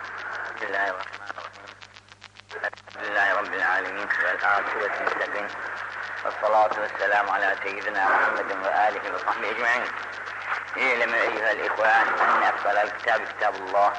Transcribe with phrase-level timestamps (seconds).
[0.00, 1.64] بسم الله الرحمن الرحيم.
[2.56, 5.48] الحمد لله رب العالمين والعاقبة للمتقين
[6.24, 9.84] والصلاة والسلام على سيدنا محمد وآله وصحبه أجمعين.
[10.78, 13.92] اعلموا أيها الإخوان أن أفضل الكتاب كتاب الله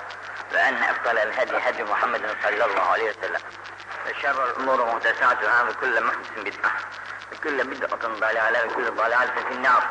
[0.54, 3.42] وأن أفضل الهدي هدي محمد صلى الله عليه وسلم.
[4.08, 6.72] وشر الأمور محدثاتها وكل محدث بدعة
[7.32, 9.84] وكل بدعة ضلالة وكل ضلالة في النار.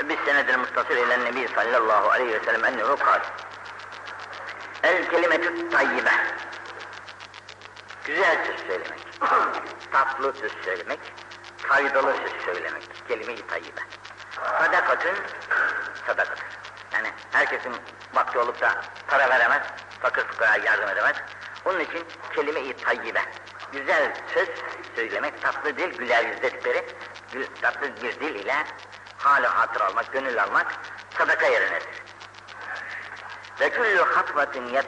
[0.00, 3.20] بالسند المتصل إلى النبي صلى الله عليه وسلم أنه قال
[4.82, 6.10] El kelimetü tayyibe.
[8.04, 9.00] Güzel söz söylemek.
[9.92, 10.98] Tatlı söz söylemek.
[11.58, 12.82] Faydalı söz söylemek.
[13.08, 13.80] Kelime-i tayyibe.
[14.58, 15.16] Sadakatün
[16.06, 16.46] sadakatün.
[16.92, 17.72] Yani herkesin
[18.14, 19.62] vakti olup da para veremez,
[20.02, 21.16] fakir fukara yardım edemez.
[21.64, 23.22] Onun için kelime-i tayyibe.
[23.72, 24.48] Güzel söz
[24.96, 26.86] söylemek, tatlı dil, güler yüz dedikleri,
[27.62, 28.64] tatlı bir dil ile
[29.18, 30.66] hali hatır almak, gönül almak
[31.18, 31.88] sadaka yerinedir.
[33.60, 34.78] Ve küllü hatvatin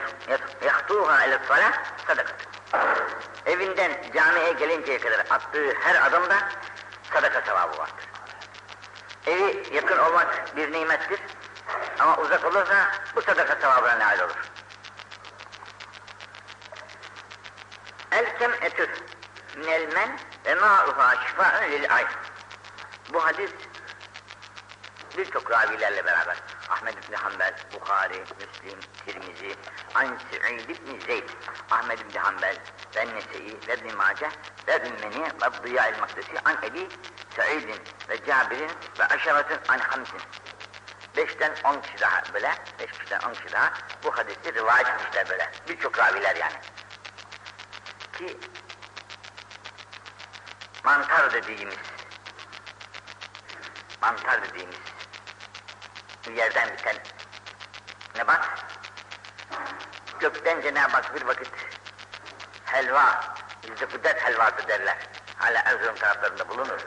[0.65, 1.73] yahtuha ile salah
[2.07, 2.35] sadakat.
[3.45, 6.35] Evinden camiye gelinceye kadar attığı her adımda
[7.13, 8.05] sadaka sevabı vardır.
[9.27, 11.19] Evi yakın olmak bir nimettir.
[11.99, 14.51] Ama uzak olursa bu sadaka sevabına nail olur.
[18.11, 18.89] El kem etür
[19.55, 22.07] minel men ve ma'uha şifa'ın lil ayn.
[23.13, 23.51] Bu hadis
[25.17, 26.37] birçok ravilerle beraber
[26.69, 29.55] Ahmed İbni Hanbel, Bukhari, Müslim, Tirmizi,
[29.95, 31.29] An Sa'id İbni Zeyd,
[31.71, 32.57] Ahmed İbni Hanbel,
[32.95, 34.29] ve Nese'i, ve İbni Mace,
[34.67, 36.87] ve Ümmeni, ve Diya'il Maktesi, An Ebi
[37.35, 40.21] Sa'idin ve Cabir'in ve Aşaratın An Hamsin.
[41.17, 45.51] Beşten on kişi daha böyle, beş kişiden on kişi daha bu hadisi rivayet etmişler böyle.
[45.67, 46.53] Birçok raviler yani.
[48.17, 48.37] Ki
[50.83, 51.75] mantar dediğimiz
[54.01, 54.75] mantar dediğimiz
[56.31, 56.95] yerden biten
[58.15, 58.49] nebat
[60.19, 61.51] gökten Cenab-ı Hak bir vakit
[62.65, 64.97] helva, bizde kudret helvası derler.
[65.37, 66.79] Hala Erzurum taraflarında bulunur.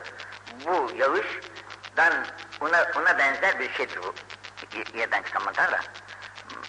[0.64, 2.26] Bu yağıştan
[2.60, 4.14] ona, ona benzer bir şeydir bu
[4.98, 5.80] yerden çıkan mantar da.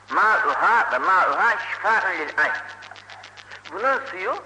[0.09, 2.53] Ma'uha ve ma'uha şifa'un lil ayn.
[3.71, 4.43] Bunun suyu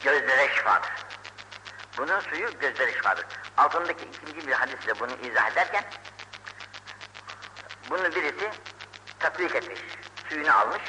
[0.00, 0.90] gözlere şifadır.
[1.98, 3.26] Bunun suyu gözlere şifadır.
[3.56, 5.84] Altındaki ikinci bir hadisle bunu izah ederken
[7.90, 8.50] bunu birisi
[9.18, 9.80] tatbik etmiş,
[10.28, 10.82] suyunu almış,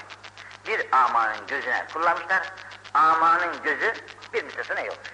[0.67, 2.53] bir amanın gözüne kullanmışlar,
[2.93, 3.93] amanın gözü
[4.33, 5.09] bir müddetine yokmuş.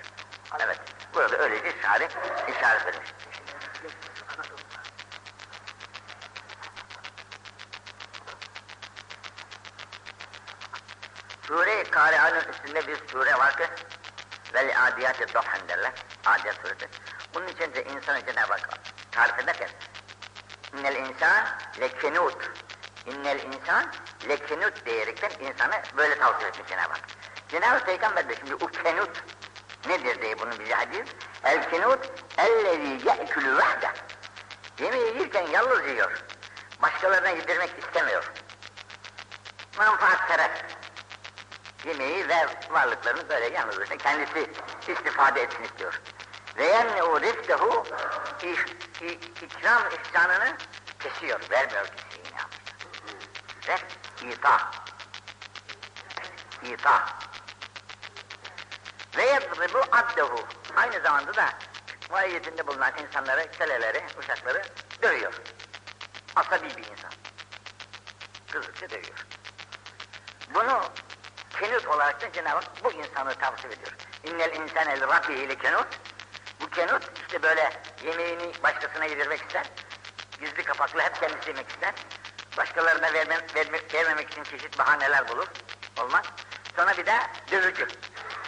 [0.60, 0.80] Evet,
[1.14, 2.18] burada öylece işaret,
[2.50, 3.10] işaret vermiş.
[11.48, 13.64] Sure-i Kari'anın üstünde bir sure var ki,
[14.54, 15.92] vel adiyat-ı dohan derler,
[16.26, 16.90] adiyat suresi.
[17.34, 18.70] Bunun için de insanı Cenab-ı Hak
[19.12, 19.70] tarif ederken,
[20.78, 21.46] İnnel insan
[21.80, 22.52] lekenut.
[23.06, 23.86] İnnel insan
[24.30, 27.02] lekenut diyerekten insanı böyle tavsiye etmiş Cenab-ı Hak.
[27.50, 29.24] Cenab-ı Peygamber de şimdi o kenut
[29.88, 31.10] nedir diye bunu bize hadis.
[31.44, 33.92] El kenut ellezî ye'külü vahde.
[34.80, 36.24] Yemeği yerken yalnız yiyor.
[36.82, 38.32] Başkalarına yedirmek istemiyor.
[39.78, 40.52] Manfaat taraf.
[41.86, 42.36] Yemeği ve
[42.70, 44.52] varlıklarını böyle yalnız kendisi
[44.88, 46.02] istifade etsin istiyor.
[46.58, 47.84] Ve yemne'u riftehu
[49.02, 50.58] ikram ihsanını
[51.00, 52.78] kesiyor, vermiyor kimseye yapmışlar.
[53.68, 53.86] Ref,
[54.24, 54.72] ita.
[56.64, 57.06] İta.
[59.18, 60.48] Ve yadribu abdehu.
[60.76, 61.50] Aynı zamanda da
[62.10, 64.62] muayyetinde bulunan insanları, köleleri, uşakları
[65.02, 65.34] dövüyor.
[66.36, 67.12] Asabi bir insan.
[68.52, 69.26] Kızıkça dövüyor.
[70.54, 70.82] Bunu
[71.60, 73.96] kenut olarak da Cenab-ı Hak bu insanı tavsiye ediyor.
[74.24, 75.88] İnnel insane rabbihi kenut
[76.62, 77.72] bu kenut işte böyle
[78.04, 79.66] yemeğini başkasına yedirmek ister.
[80.40, 81.94] Gizli kapaklı hep kendisi yemek ister.
[82.58, 85.48] Başkalarına verme, verme, vermemek için çeşit bahaneler bulur.
[86.00, 86.26] Olmaz.
[86.76, 87.20] Sonra bir de
[87.52, 87.88] dövücü.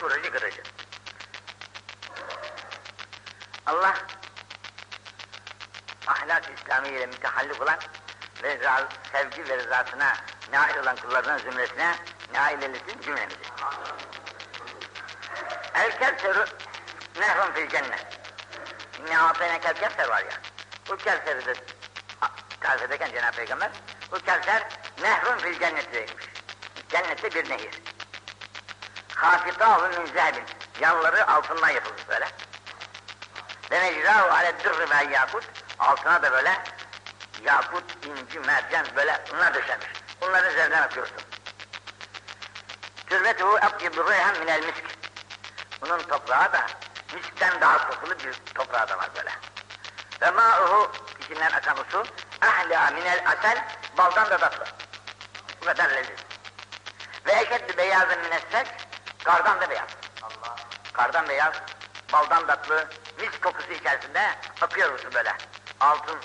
[0.02, 0.64] Vurucu kırıcı.
[3.66, 3.96] Allah
[6.08, 7.80] ahlak İslamiye ile mütehallik olan
[8.44, 10.14] ve rıza, sevgi ve rızasına
[10.52, 11.96] nail olan kullarının zümresine
[12.34, 13.38] nail eylesin cümlemizi.
[15.76, 16.46] El kevseru
[17.20, 18.10] nehrun fil cennet.
[19.02, 20.32] İnne atayna kel kevser var ya.
[20.90, 21.53] Bu kevseri de
[22.59, 23.70] tarif ederken Cenab-ı Peygamber
[24.12, 24.64] bu kevser
[25.02, 26.14] nehrun fil cennet demiş.
[26.90, 27.82] Cennette bir nehir.
[29.16, 30.44] Hafitahu min zehbin.
[30.82, 32.28] Yanları altından yapılmış böyle.
[33.72, 35.44] Ve mecrahu ale dırrı ve yakut.
[35.80, 36.64] Altına da böyle
[37.44, 39.88] yakut, inci, mercan böyle bunlar döşenmiş.
[40.22, 41.18] Bunların üzerinden akıyorsun.
[43.08, 44.84] Türbetuhu abyidu reyhan minel misk.
[45.82, 46.66] Bunun toprağı da
[47.13, 49.31] miskten daha kokulu bir toprağı da var böyle.
[50.22, 52.03] Ve ma'uhu içinden akan o su
[52.41, 53.67] ahla minel asel
[53.97, 54.66] baldan da tatlı.
[55.61, 56.19] Bu kadar leziz.
[57.25, 58.67] Ve eşeddü beyazın minesseç,
[59.23, 59.90] kardan da beyaz.
[60.22, 60.55] Allah.
[60.93, 61.53] Kardan beyaz,
[62.13, 65.37] baldan tatlı, mis kokusu içerisinde akıyor su böyle.
[65.79, 66.19] Altın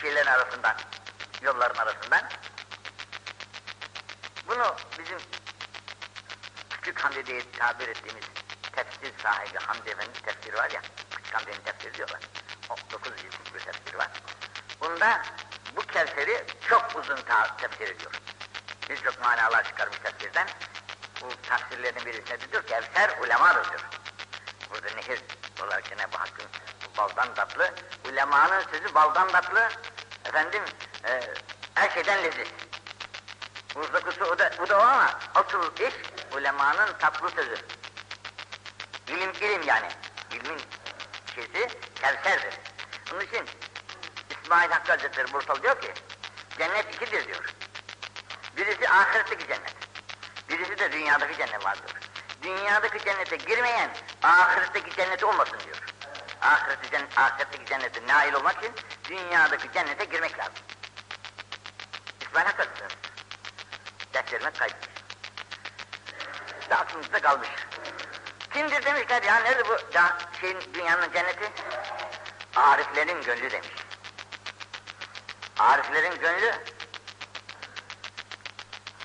[0.00, 0.76] şeylerin arasından,
[1.42, 2.22] yolların arasından.
[4.48, 5.18] Bunu bizim
[6.70, 8.24] Küçük Hamdi diye tabir ettiğimiz
[8.84, 10.80] tefsir sahibi Hamdi Efendi tefsiri var ya,
[11.16, 12.20] Küçük Hamdi'nin tefsiri diyorlar.
[12.70, 14.08] O 9 ciltlik bir tefsiri var.
[14.80, 15.22] Bunda
[15.76, 17.18] bu Kevser'i çok uzun
[17.58, 18.12] tefsir ediyor.
[18.90, 20.46] Birçok manalar çıkarmış tefsirden.
[21.20, 23.80] Bu tefsirlerin birisinde diyor ki Kevser ulemadır diyor.
[24.70, 25.20] Burada nehir
[25.62, 26.46] olarak Cenab-ı Hakk'ın
[26.98, 27.74] baldan tatlı,
[28.08, 29.68] ulemanın sözü baldan tatlı,
[30.24, 30.62] efendim
[31.04, 31.20] e,
[31.74, 32.48] her şeyden leziz.
[33.76, 35.94] Uzdakusu o da, o da o ama asıl iş
[36.36, 37.56] ulemanın tatlı sözü.
[39.10, 39.88] İlim ilim yani.
[40.32, 40.60] İlmin
[41.34, 42.54] şeysi Kevser'dir.
[43.12, 43.46] Onun için
[44.30, 45.94] İsmail Hakkı Hazretleri Bursalı diyor ki
[46.58, 47.54] cennet ikidir diyor.
[48.56, 49.74] Birisi ahiretteki cennet.
[50.48, 51.92] Birisi de dünyadaki cennet vardır.
[52.42, 53.90] Dünyadaki cennete girmeyen
[54.22, 55.76] ahiretteki cenneti olmasın diyor.
[56.42, 58.72] Ahireti, cennet, ahiretteki cennete nail olmak için
[59.04, 60.54] dünyadaki cennete girmek lazım.
[62.20, 62.94] İsmail Hakkı Hazretleri
[64.14, 65.02] derslerime kaydetmiş.
[66.70, 67.48] Ve aklımızda kalmış.
[68.52, 71.52] Kimdir demişler ya nerede bu ya, şeyin, dünyanın cenneti?
[72.56, 73.68] Ariflerin gönlü demiş.
[75.58, 76.54] Ariflerin gönlü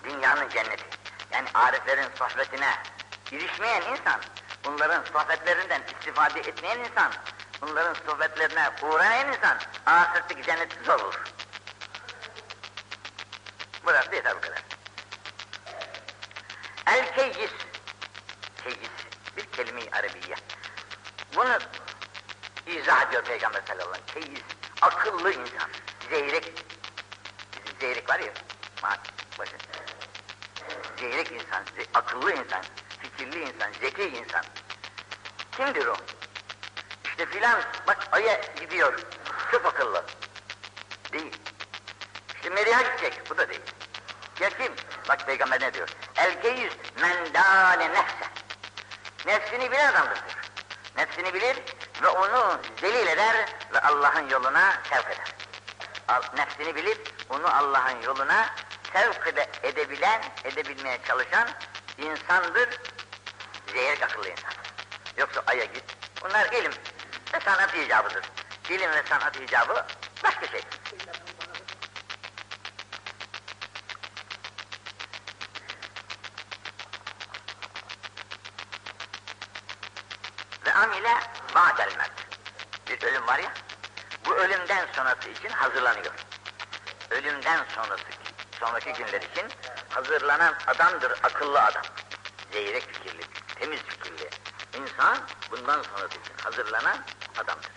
[0.04, 0.84] dünyanın cenneti.
[1.32, 2.78] Yani ariflerin sohbetine
[3.32, 4.22] girişmeyen insan,
[4.64, 7.12] bunların sohbetlerinden istifade etmeyen insan,
[7.62, 11.24] bunların sohbetlerine uğrayan insan, ahiretteki cennet zor olur.
[13.86, 14.64] Burası yeter bu kadar.
[16.88, 17.52] El keyyis,
[18.64, 18.95] keyyis
[19.38, 20.36] bir kelime-i arabiye.
[21.36, 21.60] Bunu
[22.68, 24.26] izah ediyor Peygamber sallallahu aleyhi ve sellem.
[24.28, 24.44] Keyyis,
[24.82, 25.70] akıllı insan,
[26.10, 26.54] zeyrek.
[27.66, 28.34] Bizim zeyrek var ya,
[29.40, 29.60] bakın.
[31.00, 32.64] Zeyrek insan, ze akıllı insan,
[33.00, 34.44] fikirli insan, zeki insan.
[35.52, 35.96] Kimdir o?
[37.06, 39.00] İşte filan, bak aya gidiyor,
[39.52, 40.06] çok akıllı.
[41.14, 41.34] Değil.
[42.36, 43.62] İşte Meriha gidecek, bu da değil.
[44.40, 44.74] Ya kim?
[45.10, 45.90] Bak peygamber ne diyor?
[46.16, 48.25] El keyyüz men dâle nefse.
[49.26, 50.46] Nefsini bilen adamdır diyor.
[50.98, 51.58] Nefsini bilir
[52.04, 53.36] ve onu zelil eder
[53.74, 55.36] ve Allah'ın yoluna sevk eder.
[56.38, 58.50] Nefsini bilip onu Allah'ın yoluna
[58.94, 61.50] sevk ede, edebilen, edebilmeye çalışan
[61.98, 62.70] insandır,
[63.68, 64.52] zehir akıllı insan.
[65.18, 65.84] Yoksa aya git,
[66.24, 66.72] bunlar ilim
[67.34, 68.26] ve sanat icabıdır.
[68.70, 69.86] İlim ve sanat icabı
[70.24, 70.62] başka şey.
[80.66, 81.18] Ve amile
[81.56, 82.12] ba'del mert.
[82.88, 83.54] Bir ölüm var ya,
[84.26, 86.14] bu ölümden sonrası için hazırlanıyor.
[87.10, 88.04] Ölümden sonrası,
[88.60, 89.48] sonraki günler için
[89.90, 91.84] hazırlanan adamdır akıllı adam.
[92.52, 93.22] Zeyrek fikirli,
[93.60, 94.30] temiz fikirli.
[94.74, 95.18] İnsan
[95.52, 96.98] bundan sonrası için hazırlanan
[97.38, 97.72] adamdır.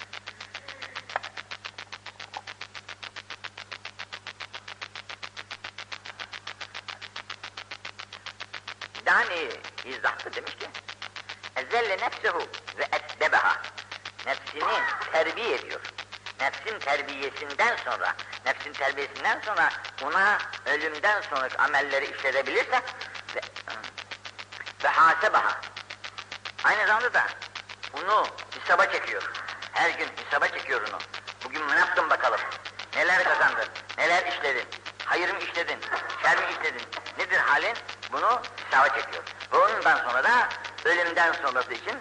[9.06, 9.50] Dani
[9.84, 10.69] izahta demiş ki,
[11.56, 12.48] Ezelle nefsehu
[12.78, 12.88] ve
[13.19, 13.56] ettebeha.
[14.26, 14.82] Nefsini
[15.12, 15.81] terbiye ediyor.
[16.41, 18.15] Nefsin terbiyesinden sonra,
[18.47, 19.70] nefsin terbiyesinden sonra
[20.03, 22.82] ona ölümden sonraki amelleri işletebilirse
[23.35, 23.41] ve,
[24.85, 25.60] ve hasebaha.
[26.65, 27.27] Aynı zamanda da
[27.93, 28.27] onu
[28.60, 29.22] hesaba çekiyor.
[29.72, 30.98] Her gün hesaba çekiyor onu.
[31.44, 32.41] Bugün ne yaptın bakalım?
[32.96, 33.69] Neler kazandın?
[33.98, 34.69] Neler işledin?
[35.05, 35.79] Hayır mı işledin?
[36.22, 36.87] Şer mi işledin?
[37.19, 37.75] Nedir halin?
[38.13, 39.25] Bunu hesaba çekiyor.
[39.53, 40.48] Ve sonra da
[40.84, 42.01] ölümden sonrası için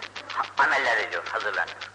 [0.58, 1.90] ameller ediyor, hazırlanıyor.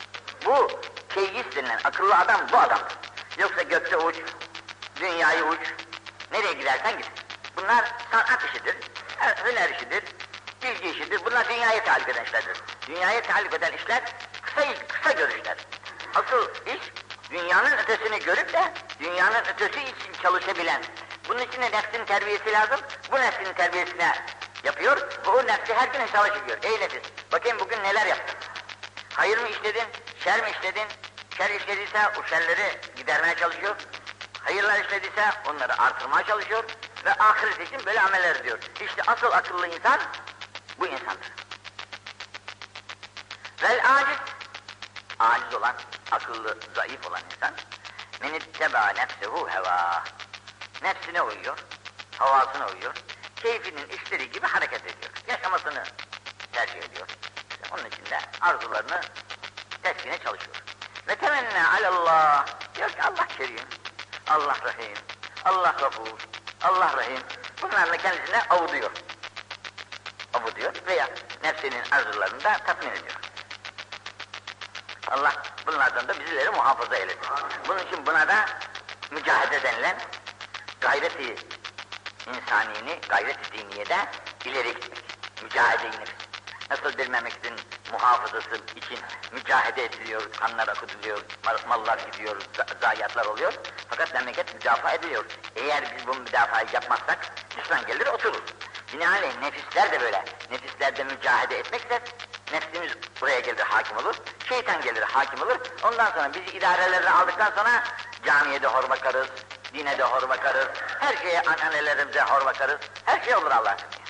[0.46, 2.98] Bu keyyis denilen akıllı adam bu adamdır.
[3.38, 4.16] Yoksa gökte uç,
[5.00, 5.60] dünyayı uç,
[6.32, 7.12] nereye gidersen git.
[7.58, 8.76] Bunlar sanat işidir,
[9.46, 10.04] hüner işidir,
[10.64, 11.26] bilgi işidir.
[11.26, 12.58] Bunlar dünyaya talip eden işlerdir.
[12.88, 14.04] Dünyaya talip eden işler
[14.42, 15.58] kısa, kısa görüşler.
[16.16, 16.82] Asıl iş
[17.30, 20.82] dünyanın ötesini görüp de dünyanın ötesi için çalışabilen.
[21.30, 22.80] Bunun için de nefsin terbiyesi lazım.
[23.12, 24.16] Bu nefsin terbiyesine
[24.64, 26.58] yapıyor ve o nefsi her gün hesaba çekiyor.
[26.64, 27.02] Ey nefis,
[27.32, 28.36] bakayım bugün neler yaptın?
[29.14, 29.88] Hayır mı işledin,
[30.24, 30.88] şer mi işledin?
[31.38, 33.76] Şer işlediyse o şerleri gidermeye çalışıyor.
[34.44, 36.64] Hayırlar işlediyse onları artırmaya çalışıyor
[37.06, 38.60] ve ahiret için böyle ameller ediyor.
[38.82, 40.00] İşte asıl akıllı insan
[40.80, 41.32] bu insandır.
[43.64, 44.18] Vel aciz,
[45.20, 45.76] aciz olan,
[46.12, 47.54] akıllı, zayıf olan insan,
[48.22, 50.04] men itteba nefsehu heva,
[50.82, 51.58] nefsine uyuyor,
[52.20, 52.94] havasına uyuyor,
[53.44, 55.12] keyfinin istediği gibi hareket ediyor.
[55.28, 55.84] Yaşamasını
[56.52, 57.08] tercih ediyor.
[57.50, 59.02] İşte onun için de arzularını
[59.84, 60.64] teskine çalışıyor.
[61.08, 62.46] Ve temenna alallah.
[62.76, 63.68] Diyor ki Allah kerim,
[64.28, 64.98] Allah rahim,
[65.46, 66.18] Allah gafur,
[66.62, 67.20] Allah rahim.
[67.62, 68.92] Bunlarla kendisine avuduyor.
[71.44, 73.20] nefsinin arzularını da tatmin ediyor.
[75.08, 75.34] Allah
[75.68, 77.22] bunlardan da bizleri muhafaza eylesin.
[77.68, 78.46] Bunun için buna da
[79.12, 79.98] mücahede denilen
[80.82, 81.36] gayreti
[82.28, 83.98] insanini, gayreti diniyede
[84.46, 85.04] ileri gitmek.
[85.44, 86.12] Mücahede nefs.
[86.72, 87.56] Nasıl bir memleketin
[87.92, 89.00] muhafazası için
[89.32, 93.54] mücahede ediliyor, kanlar akıtılıyor, mal- mallar gidiyor, za- zayiatlar oluyor.
[93.90, 95.26] Fakat memleket müdafaa ediliyor.
[95.56, 97.20] Eğer biz bu müdafayı yapmazsak
[97.58, 98.44] düşman gelir oturur.
[98.94, 100.26] Binaenaleyh nefisler de böyle.
[100.52, 102.00] Nefislerde mücahede etmekse
[102.54, 104.16] nefsimiz buraya gelir hakim olur.
[104.50, 105.58] Şeytan gelir hakim olur.
[105.84, 107.84] Ondan sonra bizi idarelerine aldıktan sonra
[108.26, 109.28] camiye de hor bakarız,
[109.75, 110.69] dine de hor bakarız,
[111.01, 112.79] her şeye annelerimize hor bakarız.
[113.05, 114.05] Her şey olur Allah'ın izniyle.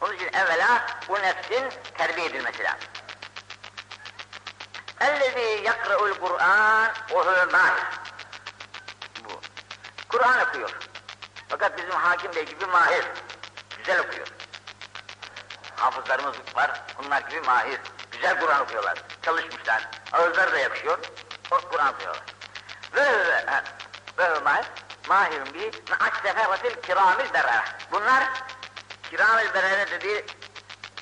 [0.00, 2.88] Onun için evvela bu nefsin terbiye edilmesi lazım.
[5.00, 7.84] اَلَّذ۪ي يَقْرَؤُ الْقُرْآنِ وَهُوَ mahir.
[9.24, 9.40] Bu.
[10.08, 10.70] Kur'an okuyor.
[11.48, 13.04] Fakat bizim hakim bey gibi mahir.
[13.78, 14.26] Güzel okuyor.
[15.76, 17.80] Hafızlarımız var, bunlar gibi mahir.
[18.12, 19.88] Güzel Kur'an okuyorlar, çalışmışlar.
[20.12, 20.98] Ağızları da yakışıyor,
[21.50, 22.22] o Kur'an okuyorlar.
[22.96, 23.04] Ve
[24.18, 24.66] ve mahir,
[25.07, 27.65] mahirun bi ma'as seferatil kiramil berara.
[27.91, 28.23] Bunlar
[29.09, 30.25] kiramil berara dediği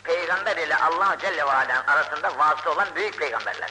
[0.04, 3.70] peygamber ile Allah Celle ve Alem arasında vasıta olan büyük peygamberler.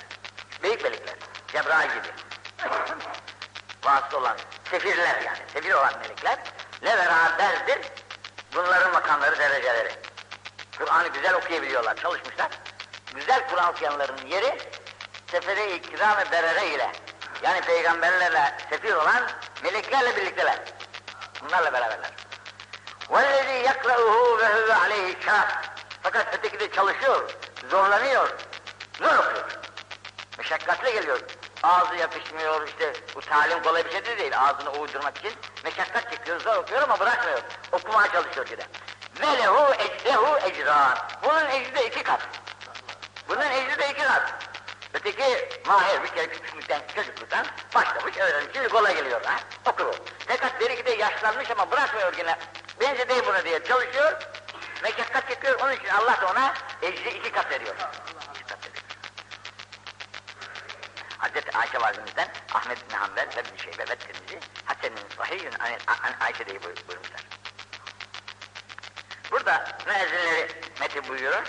[0.62, 1.14] Büyük melekler.
[1.48, 2.08] Cebrail gibi.
[3.84, 4.36] vasıta olan
[4.70, 5.38] sefirler yani.
[5.52, 6.38] Sefir olan melekler.
[6.82, 7.78] Ne beraberdir?
[8.54, 9.92] Bunların makamları, dereceleri.
[10.78, 12.48] Kur'an'ı güzel okuyabiliyorlar, çalışmışlar.
[13.14, 14.58] Güzel Kur'an okuyanların yeri
[15.30, 16.92] sefere-i kiram-ı berere ile
[17.42, 19.22] yani peygamberlerle sefir olan
[19.63, 20.59] meleklerle birlikteler.
[21.43, 22.11] Bunlarla beraberler.
[23.09, 25.47] وَالَّذ۪ي يَقْرَؤُهُ وَهُوَ عَلَيْهِ شَاقٍ
[26.03, 27.29] Fakat öteki de çalışıyor,
[27.69, 28.29] zorlanıyor,
[28.99, 29.59] zor okuyor.
[30.37, 31.19] Meşakkatli geliyor.
[31.63, 35.33] Ağzı yapışmıyor işte, bu talim kolay bir şey de değil ağzını uydurmak için.
[35.63, 37.41] Meşakkat çekiyor, zor okuyor ama bırakmıyor.
[37.71, 38.63] Okumaya çalışıyor yine.
[39.21, 40.97] Ve lehu ecrehu ecran.
[41.23, 42.19] Bunun ecri de iki kat.
[43.29, 44.42] Bunun ecri de iki kat.
[44.94, 49.36] Öteki mahir bir kere küçüklükten, çocukluktan başlamış, öğrenmiş, şimdi kolay geliyor ha,
[49.66, 49.94] okur.
[50.26, 52.38] Fakat bir iki de yaşlanmış ama bırakmıyor yine.
[52.80, 54.22] Bence değil bunu diye çalışıyor,
[54.82, 57.74] meşakkat çekiyor, onun için Allah da ona ecri iki kat veriyor.
[58.34, 58.84] İki kat veriyor.
[61.18, 65.52] Hazreti Ayşe validemizden Ahmet bin Hanbel ve bin Şeybe ve Tirmizi Hasen'in
[65.86, 67.20] an Ayşe diye buyur- buyurmuşlar.
[69.30, 70.48] Burada müezzinleri
[70.80, 71.42] Metin buyuruyor.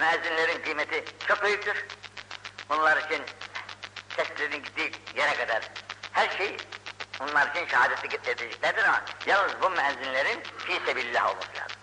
[0.00, 1.86] Müezzinlerin kıymeti çok büyüktür.
[2.70, 3.22] Bunlar için
[4.16, 5.62] seslerin gittiği yere kadar
[6.12, 6.56] her şey
[7.20, 11.76] bunlar için şehadeti getireceklerdir ama yalnız bu müezzinlerin fi sebillah olması lazım.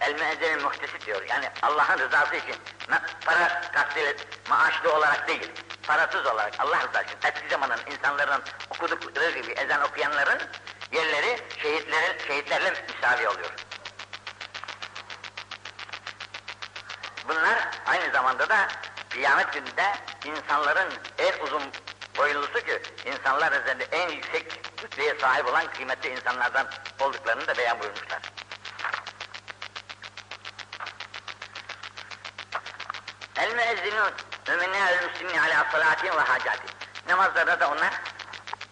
[0.00, 1.22] El müezzinil muhtesi diyor.
[1.28, 2.56] Yani Allah'ın rızası için
[3.24, 4.12] para kastıyla
[4.48, 5.50] maaşlı olarak değil,
[5.82, 10.40] parasız olarak Allah rızası için eski zamanın insanların okudukları gibi ezan okuyanların
[10.92, 13.67] yerleri şehitlerin şehitlerle müsavi oluyor.
[17.28, 18.68] Bunlar aynı zamanda da
[19.10, 19.94] kıyamet gününde
[20.24, 21.62] insanların en uzun
[22.18, 26.66] boylusu ki insanlar üzerinde en yüksek rütbeye sahip olan kıymetli insanlardan
[27.00, 28.22] olduklarını da beyan buyurmuşlar.
[33.36, 34.12] El müezzinun
[34.48, 36.70] müminne el müslimin ala salatin ve hacatin.
[37.08, 38.02] Namazlarda da onlar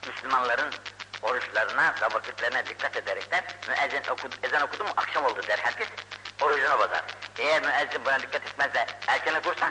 [0.07, 0.75] Müslümanların
[1.23, 5.89] oruçlarına ve vakitlerine dikkat ederekten müezzin okudu, ezan okudu mu akşam oldu der herkes.
[6.41, 7.03] Orucunu bozar.
[7.39, 9.71] Eğer müezzin buna dikkat etmez de erken okursa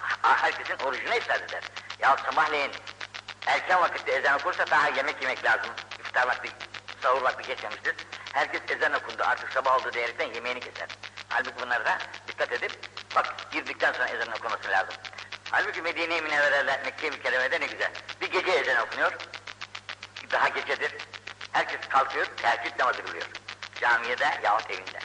[0.00, 1.62] ha- herkesin orucunu iptal eder.
[1.98, 2.72] Ya sabahleyin
[3.46, 5.70] erken vakitte ezan okursa daha yemek yemek lazım.
[6.00, 6.48] İftar vakti,
[7.02, 7.94] sahur vakti geçmemiştir.
[8.32, 10.88] Herkes ezan okundu artık sabah oldu diyerekten yemeğini keser.
[11.28, 12.72] Halbuki bunlara dikkat edip
[13.16, 14.94] bak girdikten sonra ezan okunması lazım.
[15.50, 17.90] Halbuki Medine-i Münevvere'de Mekke-i Mükerreme'de ne güzel.
[18.20, 19.12] Bir gece ezan okunuyor.
[20.32, 20.92] Daha gecedir.
[21.52, 23.26] Herkes kalkıyor, teheccüd namazı kılıyor.
[23.80, 24.98] Camiyede yahut evinde.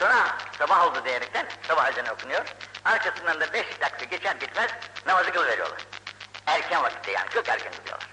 [0.00, 2.44] Sonra sabah oldu diyerekten sabah ezanı okunuyor.
[2.84, 4.70] Arkasından da beş dakika geçer geçmez
[5.06, 5.80] namazı kılıveriyorlar.
[6.46, 8.08] Erken vakitte yani çok erken kılıyorlar.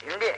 [0.00, 0.36] Şimdi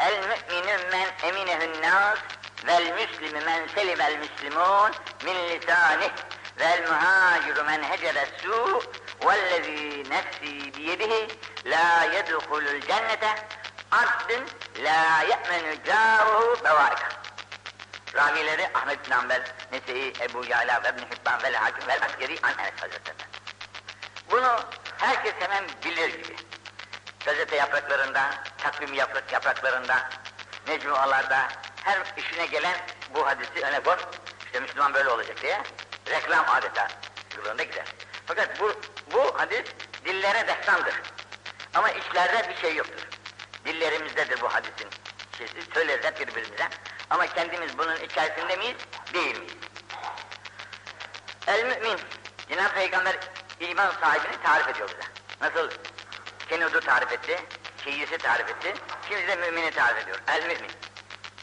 [0.00, 2.18] el mü'minü men eminehün nas
[2.66, 4.92] vel müslimü men selimel müslimun
[5.24, 6.10] min lisanih
[6.60, 8.82] vel muhaciru men hecere su
[9.24, 11.28] vellezî nefsî biyedihi
[11.66, 13.34] la yedhulul cennete
[13.92, 14.44] abdün
[14.84, 17.08] la ye'menü câruhu bevaika.
[18.14, 22.58] Ravileri Ahmet bin Hanbel, Nese'yi, Ebu Yala ve İbn Hibban ve Hakim ve Askeri an
[22.58, 23.28] Enes Hazretleri'nden.
[24.30, 24.60] Bunu
[24.98, 26.36] herkes hemen bilir gibi.
[27.24, 30.10] Gazete yapraklarında, takvim yaprak yapraklarında,
[30.66, 31.48] mecmualarda
[31.84, 32.76] her işine gelen
[33.14, 33.96] bu hadisi öne koy.
[34.46, 35.62] İşte Müslüman böyle olacak diye
[36.10, 36.88] reklam adeta
[37.36, 37.86] yılında gider.
[38.26, 38.72] Fakat bu,
[39.12, 39.64] bu hadis
[40.04, 40.94] dillere destandır.
[41.74, 43.11] Ama içlerde bir şey yoktur.
[43.64, 44.88] Dillerimizdedir bu hadisin
[45.38, 46.68] şeysi, söyleriz hep birbirimize.
[47.10, 48.76] Ama kendimiz bunun içerisinde miyiz?
[49.14, 49.52] Değil miyiz?
[51.46, 51.98] El mümin,
[52.48, 53.16] Cenab-ı Peygamber
[53.60, 55.08] iman sahibini tarif ediyor bize.
[55.40, 55.70] Nasıl
[56.48, 57.40] Kenud'u tarif etti,
[57.84, 58.74] Keyyis'i tarif etti,
[59.08, 60.18] şimdi de mümini tarif ediyor.
[60.28, 60.70] El mümin.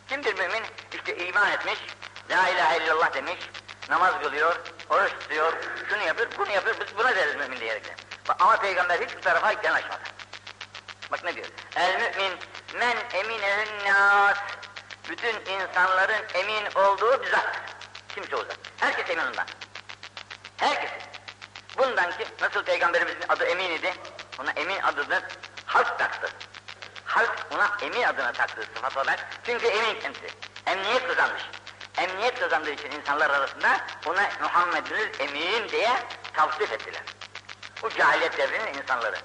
[0.09, 0.63] Kimdir mümin?
[0.93, 1.79] İşte iman etmiş,
[2.29, 3.39] La ilahe illallah demiş,
[3.89, 4.55] namaz kılıyor,
[4.89, 5.53] oruç tutuyor,
[5.89, 7.95] şunu yapıyor, bunu yapıyor, biz buna deriz mümin diyerekten.
[8.39, 10.18] Ama Peygamber hiç bu tarafa yanaşmadı.
[11.11, 11.47] Bak ne diyor?
[11.75, 12.39] El mümin
[12.79, 14.37] men eminehün nas.
[15.09, 17.59] Bütün insanların emin olduğu bir zat.
[18.15, 18.57] Kimse o zat.
[18.79, 19.45] Herkes emin ondan.
[20.57, 20.91] Herkes.
[21.77, 23.93] Bundan ki nasıl peygamberimizin adı emin idi?
[24.39, 25.21] Ona emin adını
[25.65, 26.29] halk taktı.
[27.05, 29.27] Halk ona emin adına taktığı sıfat olarak.
[29.45, 30.27] Çünkü emin kendisi.
[30.65, 31.41] Emniyet kazanmış.
[31.97, 35.91] Emniyet kazandığı için insanlar arasında ona Muhammed'iniz emin diye
[36.33, 37.01] tavsif ettiler.
[37.83, 39.15] Bu cahiliyet devrinin insanları.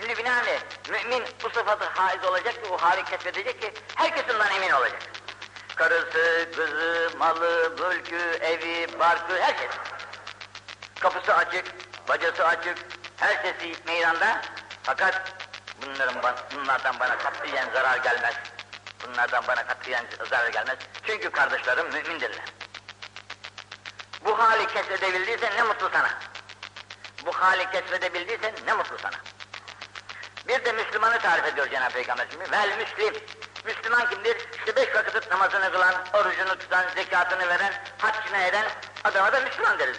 [0.00, 0.60] Şimdi binaenaleyh
[0.90, 5.02] mümin bu sıfatı haiz olacak ki, bu hali keşfedecek ki herkes ondan emin olacak.
[5.76, 9.70] Karısı, kızı, malı, mülkü, evi, barkı, herkes.
[11.00, 11.64] Kapısı açık,
[12.08, 12.78] bacası açık,
[13.16, 14.40] her sesi meydanda.
[14.82, 15.32] Fakat
[15.82, 18.34] bunların, bunlardan bana katiyen zarar gelmez.
[19.06, 20.78] Bunlardan bana katiyen zarar gelmez.
[21.06, 22.44] Çünkü kardeşlerim mümindirler.
[24.24, 26.10] Bu hali keşfedebildiysen ne mutlu sana.
[27.26, 29.35] Bu hali keşfedebildiysen ne mutlu sana.
[30.48, 32.52] Bir de Müslümanı tarif ediyor Cenab-ı Peygamber şimdi.
[32.52, 33.14] Vel Müslim.
[33.64, 34.36] Müslüman kimdir?
[34.58, 38.64] İşte beş vakit namazını kılan, orucunu tutan, zekatını veren, haccını eden
[39.04, 39.96] adama da Müslüman deriz.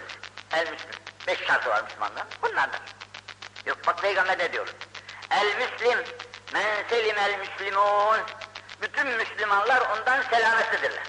[0.52, 0.90] El Müslim.
[1.26, 2.28] Beş şartı var Müslümanların.
[2.42, 2.80] Bunlardan.
[3.66, 4.68] Yok bak Peygamber ne diyor?
[5.30, 5.98] El Müslim.
[6.52, 8.18] Men selim el Müslümun.
[8.82, 11.04] Bütün Müslümanlar ondan selametlidirler.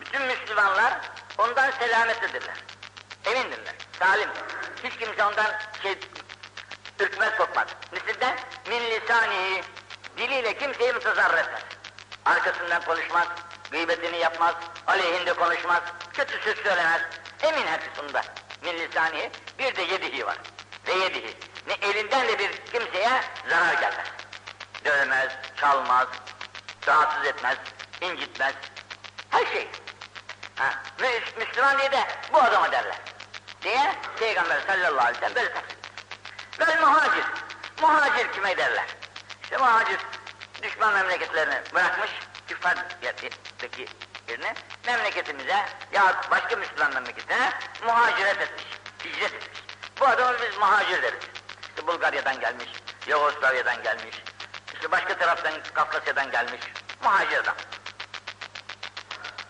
[0.00, 0.94] Bütün Müslümanlar
[1.38, 2.54] ondan selametlidirler.
[3.24, 3.74] Emindirler.
[3.98, 4.28] Salim.
[4.84, 5.98] Hiç kimse ondan şey
[7.00, 7.66] ürkmez korkmaz.
[7.92, 8.36] Nesinden?
[8.68, 9.62] Min lisanihi.
[10.16, 11.62] Diliyle kimseyi mütezarr etmez.
[12.24, 13.26] Arkasından konuşmaz,
[13.70, 14.54] gıybetini yapmaz,
[14.86, 15.80] aleyhinde konuşmaz,
[16.12, 17.02] kötü söz söylemez.
[17.42, 18.22] Emin herkes onda.
[18.64, 19.30] Min lisanihi.
[19.58, 20.36] Bir de yedihi var.
[20.86, 21.36] Ve yedihi.
[21.66, 23.10] Ne elinden de bir kimseye
[23.48, 24.06] zarar gelmez.
[24.84, 26.08] Dövmez, çalmaz,
[26.88, 27.56] rahatsız etmez,
[28.00, 28.54] incitmez.
[29.30, 29.68] Her şey.
[30.56, 30.82] Ha.
[31.38, 32.96] Müslüman diye de bu adama derler.
[33.62, 35.81] Diye Peygamber sallallahu aleyhi ve sellem böyle tavsiye
[36.60, 37.24] Vel muhacir.
[37.80, 38.86] Muhacir kime derler?
[39.42, 39.98] İşte muhacir
[40.62, 42.10] düşman memleketlerini bırakmış,
[42.48, 43.30] küffardaki
[44.28, 44.54] yerine
[44.86, 47.52] memleketimize ya başka Müslüman memleketine
[47.86, 48.64] muhaciret etmiş,
[49.04, 49.62] hicret etmiş.
[50.00, 51.22] Bu adamı biz muhacir deriz.
[51.68, 52.68] İşte Bulgarya'dan gelmiş,
[53.06, 54.22] Yugoslavya'dan gelmiş,
[54.74, 56.60] işte başka taraftan Kafkasya'dan gelmiş,
[57.02, 57.54] muhacir adam.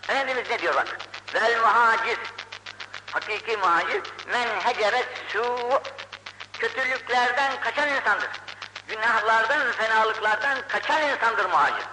[0.03, 0.97] Efendimiz ne diyor bak?
[1.33, 2.17] Vel muhacir.
[3.11, 5.69] Hakiki muhacir men heceret su
[6.63, 8.29] kötülüklerden kaçan insandır.
[8.87, 11.85] Günahlardan, fenalıklardan kaçan insandır muhacir.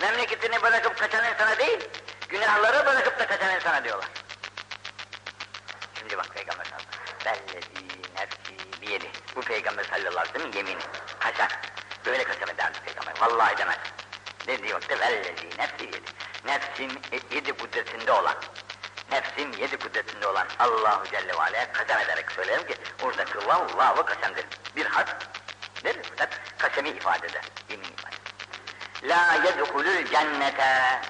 [0.00, 1.88] Memleketini bırakıp kaçan insana değil,
[2.28, 4.08] günahları bırakıp da kaçan insana diyorlar.
[5.98, 7.88] Şimdi bak Peygamber sallallahu aleyhi ve sellem.
[8.16, 9.10] nefsi biyedi.
[9.36, 10.82] Bu Peygamber sallallahu aleyhi ve sellem yemini.
[11.18, 11.48] Kasem.
[12.06, 13.14] Böyle kasem ederdi Peygamber.
[13.20, 13.78] Vallahi demez.
[14.46, 16.02] Dediği vakti vellezi nefsi yedi.
[16.44, 16.90] Nefsim
[17.30, 18.36] yedi kudretinde olan,
[19.12, 24.06] nefsim yedi kudretinde olan Allahu Celle ve Aleyh'e kasem ederek söylerim ki oradaki vav vavı
[24.06, 24.44] kasemdir.
[24.76, 25.14] Bir harf
[25.84, 28.16] der, fakat kasemi ifade eder, yemin ifade.
[29.02, 31.00] La yedhulul cennete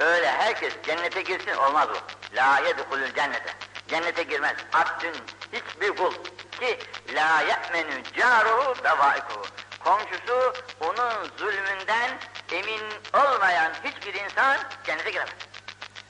[0.00, 1.98] öyle herkes cennete girsin olmaz o.
[2.36, 3.54] La yedhulul cennete
[3.88, 4.56] cennete girmez.
[4.72, 5.14] Abdün
[5.52, 6.12] hiçbir kul
[6.60, 6.78] ki
[7.14, 9.46] la ye'menü caruhu bevaikuhu
[9.84, 12.10] komşusu onun zulmünden
[12.52, 12.82] emin
[13.14, 15.30] olmayan hiçbir insan cennete giremez.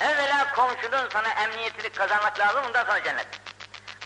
[0.00, 3.26] Evvela komşunun sana emniyetini kazanmak lazım, ondan sonra cennet.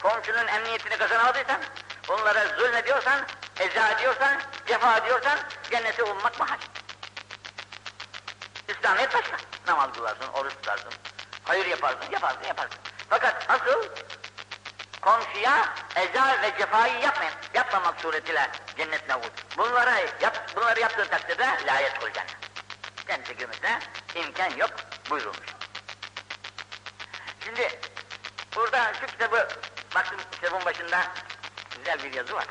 [0.02, 1.60] Komşunun emniyetini kazanamadıysan,
[2.08, 3.26] onlara zulmediyorsan,
[3.60, 5.38] eza ediyorsan, cefa ediyorsan,
[5.70, 6.58] cennete ummak mahal.
[8.68, 9.36] İslamiyet başka.
[9.66, 10.92] Namaz kılarsın, oruç tutarsın,
[11.44, 12.78] hayır yaparsın, yaparsın, yaparsın.
[13.10, 13.84] Fakat asıl
[15.00, 19.58] komşuya eza ve cefayı yapmayın, yapmamak suretiyle cennet mevcut.
[19.58, 21.46] Bunları, yap, bunları yaptığın takdirde
[22.00, 22.36] kul cennet.
[23.08, 23.78] Cennete girmesine
[24.14, 24.70] imkan yok
[25.10, 25.53] buyurulmuş.
[27.44, 27.80] Şimdi
[28.56, 29.48] burada şu kitabı,
[29.94, 31.12] baktım kitabın başında
[31.78, 32.46] güzel bir yazı var.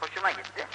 [0.00, 0.66] Hoşuma gitti.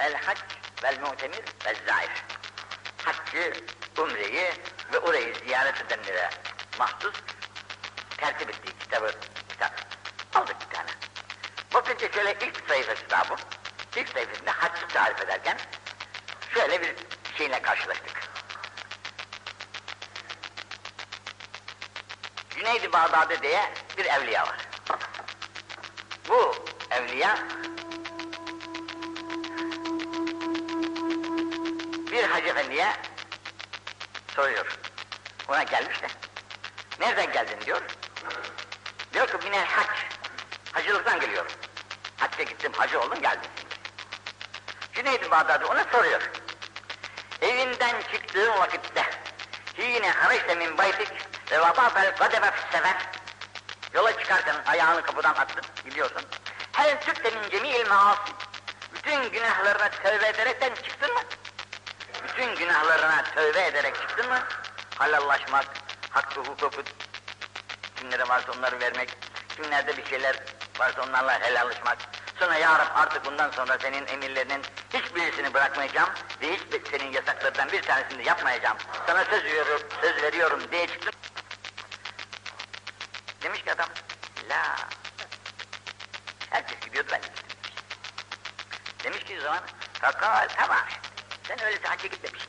[0.00, 0.38] El hac
[0.82, 2.10] vel mu'temir vel zair.
[3.04, 3.52] Haccı,
[3.98, 4.52] umreyi
[4.92, 6.30] ve orayı ziyaret edenlere
[6.78, 7.14] mahsus
[8.16, 9.12] tertip ettiği kitabı
[9.48, 9.80] kitap.
[10.34, 10.90] Aldık bir tane.
[11.74, 13.51] Bakınca şöyle ilk sayfası daha bu.
[13.96, 15.58] İlk sayfasında haccı tarif ederken
[16.54, 16.94] şöyle bir
[17.38, 18.30] şeyle karşılaştık.
[22.50, 24.68] Cüneydi Bağdadi diye bir evliya var.
[26.28, 26.54] Bu
[27.22, 27.38] ya
[32.12, 32.92] bir hacı efendiye
[34.36, 34.78] soruyor.
[35.48, 36.06] Ona gelmiş de.
[37.00, 37.82] Nereden geldin diyor.
[39.12, 39.88] Diyor ki minel hac.
[40.72, 41.52] Hacılıktan geliyorum.
[42.16, 43.50] Hacca gittim, hacı oldum geldim.
[45.02, 46.30] Cüneyd-i Bağdadi ona soruyor.
[47.40, 49.04] Evinden çıktığın vakitte
[49.78, 51.08] yine haraçte min baytik
[51.50, 52.96] ve vadafel kademe fissefer
[53.94, 56.22] yola çıkarken ayağını kapıdan attın gidiyorsun.
[56.72, 58.32] Hel tütte min cemil maasi
[58.94, 61.20] bütün günahlarına tövbe ederekten çıktın mı?
[62.28, 64.38] Bütün günahlarına tövbe ederek çıktın mı?
[64.98, 65.66] Halallaşmak,
[66.10, 66.82] hakkı hukuku
[67.96, 69.10] kimlere varsa onları vermek,
[69.56, 70.36] kimlerde bir şeyler
[70.78, 71.98] varsa onlarla helallaşmak.
[72.38, 76.10] Sonra ya Rab artık bundan sonra senin emirlerinin hiçbirisini bırakmayacağım
[76.42, 78.76] ve hiç senin yasaklarından bir tanesini de yapmayacağım.
[79.06, 81.12] Sana söz veriyorum, söz veriyorum diye çıktım.
[83.42, 83.88] Demiş ki adam,
[84.48, 84.76] la.
[86.50, 87.52] Herkes gidiyordu ben de gittim
[89.04, 89.24] demiş.
[89.24, 90.84] Ki o zaman, fakal tamam.
[91.48, 92.48] Sen öyleyse hacca git demiş.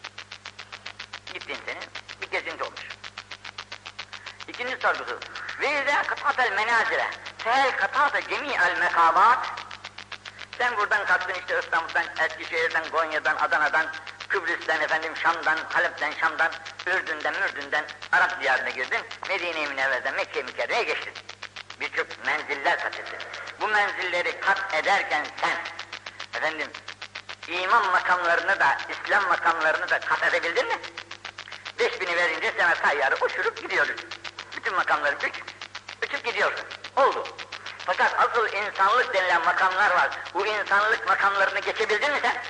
[1.33, 1.83] Gittin senin,
[2.21, 2.87] bir gezinti olmuş.
[4.47, 5.19] İkinci sorgusu.
[5.59, 9.52] Ve izâ katâtel menâzire fehel katâte cemî'el mekâbât
[10.57, 13.85] sen buradan kalktın işte İstanbul'dan, Eskişehir'den, Konya'dan, Adana'dan,
[14.27, 16.51] Kıbrıs'tan, efendim Şam'dan, Halep'ten, Şam'dan,
[16.87, 21.13] Ürdün'den, Mürdün'den, Arap diyarına girdin, Medine-i Münevver'den Mekke-i Mükerre'ye geçtin.
[21.79, 22.93] Birçok menziller kat.
[23.61, 25.57] Bu menzilleri kat ederken sen,
[26.37, 26.67] efendim,
[27.47, 30.79] iman makamlarını da, İslam makamlarını da kat edebildin mi?
[31.79, 34.01] Beş bini verince sana tayyarı uçurup gidiyoruz.
[34.57, 35.35] Bütün makamları üç,
[36.03, 36.65] uçup gidiyorsun.
[36.95, 37.27] Oldu.
[37.85, 40.09] Fakat asıl insanlık denilen makamlar var.
[40.33, 42.43] Bu insanlık makamlarını geçebildin mi sen?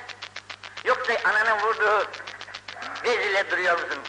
[0.84, 2.10] Yoksa ananın vurduğu
[3.04, 4.02] bezile duruyor musun?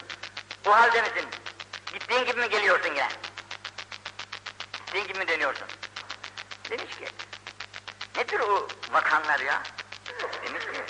[0.66, 1.30] Bu halde misin?
[1.94, 3.08] Gittiğin gibi mi geliyorsun yine?
[4.74, 5.68] Gittiğin gibi mi dönüyorsun?
[6.70, 7.08] Demiş ki,
[8.16, 9.62] nedir o makamlar ya?
[10.44, 10.84] Demiş ki,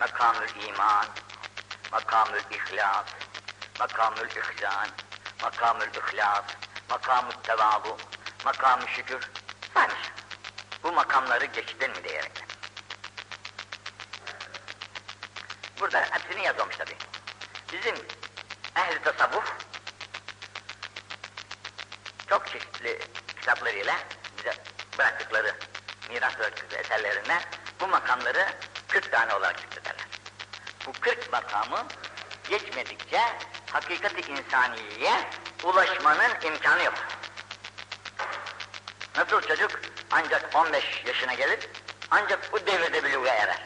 [0.00, 1.06] makamül iman,
[1.92, 3.06] makamül ihlas,
[3.78, 4.88] makamül ihsan,
[5.42, 6.44] makamül ihlas,
[6.90, 7.96] makamül tevabu,
[8.46, 9.30] makamı şükür.
[9.74, 10.12] Saymış.
[10.82, 12.46] Bu makamları geçtin mi diyerekten.
[15.80, 16.96] Burada hepsini yazmamış tabi.
[17.72, 17.94] Bizim
[18.76, 19.52] ehli tasavvuf
[22.28, 23.00] çok çeşitli
[23.40, 23.94] kitaplarıyla
[24.38, 24.54] bize
[24.98, 25.56] bıraktıkları
[26.10, 27.40] miras bıraktıkları eserlerine
[27.80, 28.46] bu makamları
[28.88, 30.06] 40 tane olarak zikrederler.
[30.86, 31.86] Bu 40 makamı
[32.48, 33.20] geçmedikçe
[33.72, 35.30] hakikati insaniyeye
[35.64, 37.15] ulaşmanın imkanı yok.
[39.16, 39.70] Nasıl çocuk
[40.10, 41.58] ancak 15 yaşına gelir,
[42.10, 43.62] ancak bu devirde buluğa erer.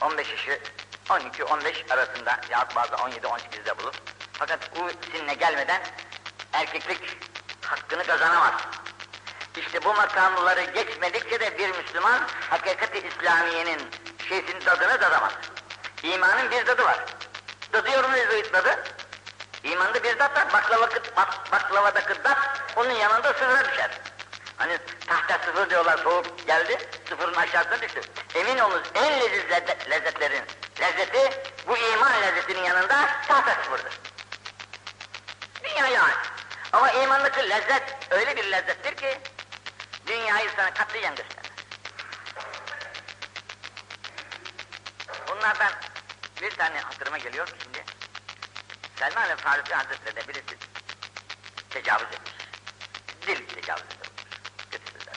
[0.00, 0.60] 15 yaşı
[1.08, 3.94] 12-15 arasında ya bazı 17-18'de bulur.
[4.32, 5.82] Fakat bu sinne gelmeden
[6.52, 7.18] erkeklik
[7.60, 8.54] hakkını kazanamaz.
[9.56, 13.80] İşte bu makamları geçmedikçe de bir Müslüman hakikati İslamiye'nin
[14.28, 15.32] şeysinin tadını tadamaz.
[16.02, 17.04] İmanın bir tadı var.
[17.72, 18.95] Tadıyor muyuz tadı?
[19.66, 22.38] İmanda bir tat var, baklava, bak, baklavadaki tat
[22.76, 23.90] onun yanında sıfıra düşer.
[24.56, 28.00] Hani tahta sıfır diyorlar, soğuk geldi, sıfırın aşağısına düştü.
[28.34, 30.44] Emin olunuz en leziz lezzet, lezzetlerin
[30.80, 34.00] lezzeti bu iman lezzetinin yanında tahta sıfırdır.
[35.64, 36.16] Dünyaya ait.
[36.72, 39.20] Ama imandaki lezzet öyle bir lezzettir ki
[40.06, 41.50] dünyayı sana katlayan gösterir.
[45.28, 45.72] Bunlardan
[46.42, 47.48] bir tane hatırıma geliyor.
[48.98, 50.56] Selman-ı Farisi Hazretleri de birisi
[51.70, 52.32] tecavüz etmiş.
[53.26, 54.08] Dil tecavüz etmiş.
[54.70, 55.14] Kötü sözler.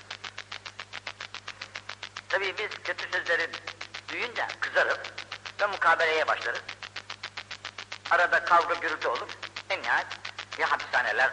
[2.30, 3.50] Tabii biz kötü sözleri
[4.10, 5.14] duyunca kızarıp
[5.62, 6.62] ve mukabeleye başlarız.
[8.12, 9.30] Arada kavga gürültü olur.
[9.70, 10.08] En nihayet
[10.58, 11.32] ya hapishaneler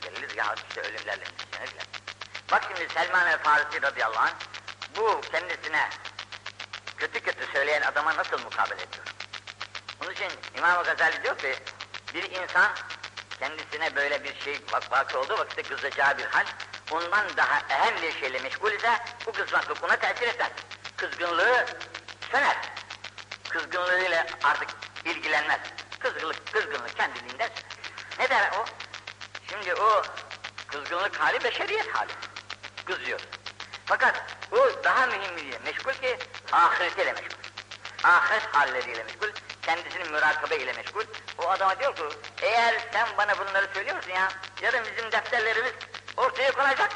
[0.00, 1.84] geliriz ya işte ölümlerle neticelenirler.
[2.52, 4.34] Bak şimdi Selman-ı Farisi radıyallahu anh
[4.96, 5.90] bu kendisine
[6.96, 9.17] kötü kötü söyleyen adama nasıl mukabele ediyor?
[10.02, 11.54] Onun için İmam-ı Gazali diyor ki,
[12.14, 12.72] bir insan
[13.38, 16.46] kendisine böyle bir şey vak vakı olduğu vakitte kızacağı bir hal,
[16.90, 20.50] ondan daha önemli bir şeyle meşgul ise, bu kızmaklık ona tesir etmez.
[20.96, 21.66] Kızgınlığı
[22.32, 22.56] söner.
[23.48, 24.68] Kızgınlığıyla artık
[25.04, 25.60] ilgilenmez.
[25.98, 27.50] Kızgınlık, kızgınlık kendiliğinden.
[28.18, 28.64] Ne der o?
[29.50, 30.02] Şimdi o
[30.66, 32.12] kızgınlık hali beşeriyet hali.
[32.84, 33.20] Kızıyor.
[33.86, 36.18] Fakat o daha mühim bir meşgul ki
[36.52, 37.36] ahiretiyle meşgul.
[38.04, 39.28] Ahiret halleriyle meşgul
[39.68, 41.04] kendisinin mürakabe ile meşgul.
[41.38, 42.02] O adama diyor ki,
[42.42, 44.28] eğer sen bana bunları söylüyorsun ya,
[44.62, 45.72] yarın bizim defterlerimiz
[46.16, 46.90] ortaya konacak.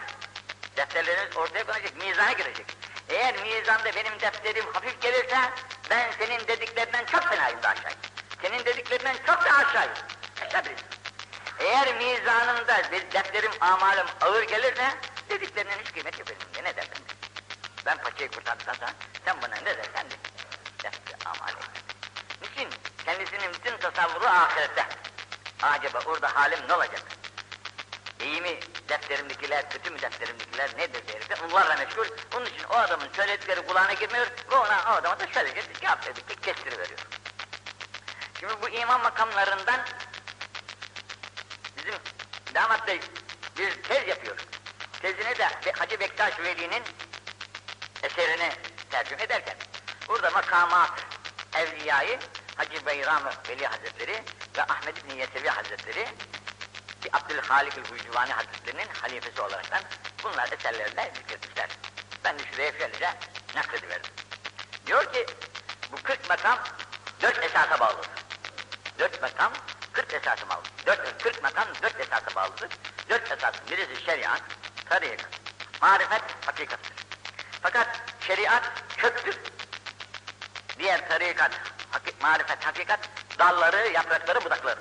[0.76, 2.66] Defterlerimiz ortaya konacak, mizana girecek.
[3.08, 5.38] Eğer mizanda benim defterim hafif gelirse,
[5.90, 7.98] ben senin dediklerinden çok fenayım da aşağıyım.
[8.42, 9.94] Senin dediklerinden çok da aşağıyım.
[10.52, 10.85] Sabret.
[11.58, 12.82] Eğer mizanımda
[13.12, 14.96] defterim, amalım ağır gelirse,
[15.30, 16.64] Dediklerinin hiç kıymeti yok benim.
[16.64, 17.12] Ne dersen de.
[17.87, 18.92] Ben paçayı kurtardıktan sonra
[19.24, 20.14] sen bana ne dersen de.
[20.85, 21.81] Yaptı amale.
[22.42, 22.68] Niçin?
[23.05, 24.87] Kendisinin bütün tasavvuru ahirette.
[25.62, 27.02] Acaba orada halim ne olacak?
[28.20, 32.07] İyi mi defterimdekiler, kötü mü defterimdekiler nedir derse onlarla meşgul.
[32.37, 36.35] Onun için o adamın söyledikleri kulağına girmiyor ve ona o adama da şöylece cevap verdikçe
[36.35, 36.98] kestiriveriyor.
[38.40, 39.81] Şimdi bu iman makamlarından
[41.76, 41.94] bizim
[42.55, 43.00] damat bey
[43.59, 44.37] bir tez yapıyor.
[45.02, 46.83] Tezini de Hacı Bektaş Veli'nin
[48.02, 48.52] eserini
[48.90, 49.57] tercüme ederken
[50.09, 50.90] burada makamat
[51.54, 52.18] evliyayı
[52.56, 54.22] Hacı Beyram Veli Hazretleri
[54.56, 56.04] ve Ahmet İbni Yesevi Hazretleri
[57.02, 59.82] ki Abdülhalik el-Huycuvani Hazretleri'nin halifesi olaraktan
[60.24, 61.68] bunlar eserlerinde zikretmişler.
[62.24, 63.14] Ben de şuraya şöylece
[63.56, 64.10] naklediverdim.
[64.86, 65.26] Diyor ki
[65.92, 66.58] bu 40 makam
[67.22, 68.10] dört esasa bağlıdır.
[68.98, 69.52] Dört makam
[69.92, 70.72] 40 esasa bağlıdır.
[70.86, 72.68] Dört, 40 makam dört esasa bağlıdır.
[73.08, 74.42] Dört esas birisi şeriat,
[74.88, 75.20] tarik,
[75.82, 76.96] marifet, hakikattir.
[77.62, 77.88] Fakat
[78.26, 78.62] şeriat
[78.96, 79.51] köktür.
[80.82, 81.50] Diğer tarikat,
[81.90, 83.00] hakik, marifet, hakikat
[83.38, 84.80] dalları, yaprakları, budakları.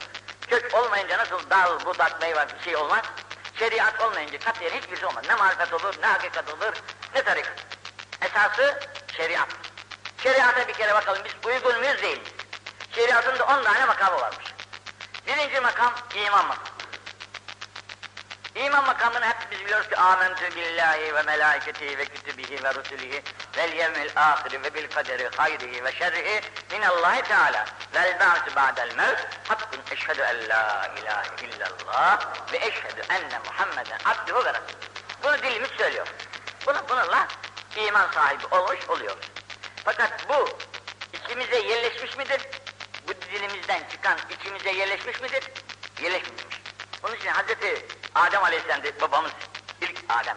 [0.50, 3.06] Kök olmayınca nasıl dal, budak, meyve bir şey olmaz.
[3.60, 5.24] Şeriat olmayınca katiyen hiçbir şey olmaz.
[5.28, 6.74] Ne marifet olur, ne hakikat olur,
[7.16, 7.54] ne tarikat.
[8.22, 8.80] Esası
[9.18, 9.48] şeriat.
[10.24, 12.34] Şeriata bir kere bakalım biz uygun muyuz değil miyiz?
[12.96, 14.46] Şeriatın da on tane makamı varmış.
[15.28, 16.71] Birinci makam iman makamı.
[18.56, 23.24] İman makamını hep biz biliyoruz ki âmentü billahi ve melâiketihi ve kütübihi ve rusulihi
[23.58, 29.28] vel yevmil âhiri ve bil kaderi hayrihi ve şerrihi minallahi teâlâ vel ba'su ba'del mevt
[29.48, 32.20] hakkun eşhedü en la ilahe illallah
[32.54, 34.54] ve eşhedü enne Muhammeden abduhu ve.
[35.24, 36.08] Bunu dilimiz söylüyor.
[36.68, 37.28] Bunu bununla
[37.76, 39.26] iman sahibi olmuş oluyoruz.
[39.86, 40.50] Fakat bu
[41.14, 42.42] içimize yerleşmiş midir?
[43.08, 45.44] Bu dilimizden çıkan içimize yerleşmiş midir?
[46.02, 46.61] Yerleşmemiş.
[47.04, 47.86] Onun için Hazreti
[48.16, 49.32] Adem Aleyhisselam babamız
[49.82, 50.36] ilk Adem,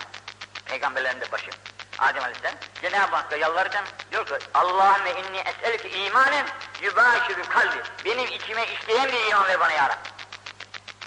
[0.66, 1.50] peygamberlerin de başı.
[1.98, 6.46] Adem Aleyhisselam Cenab-ı Hakk'a yalvarırken diyor ki Allahümme inni es'elke imanen
[6.82, 7.82] yübâşirü kalbi.
[8.04, 9.98] Benim içime işleyen bir iman ver bana ya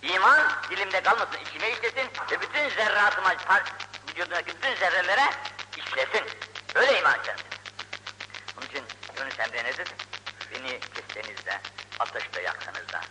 [0.02, 0.40] İman
[0.70, 3.36] dilimde kalmasın, içime işlesin ve bütün zerratıma,
[4.10, 5.30] vücudundaki bütün zerrelere
[5.78, 6.24] işlesin.
[6.76, 7.40] Öyle iman edeceğim.
[8.58, 8.84] Onun için
[9.20, 9.90] Yunus Emre ne dedi?
[10.52, 11.40] Beni kesseniz
[12.00, 13.02] ateşte yaksanız da,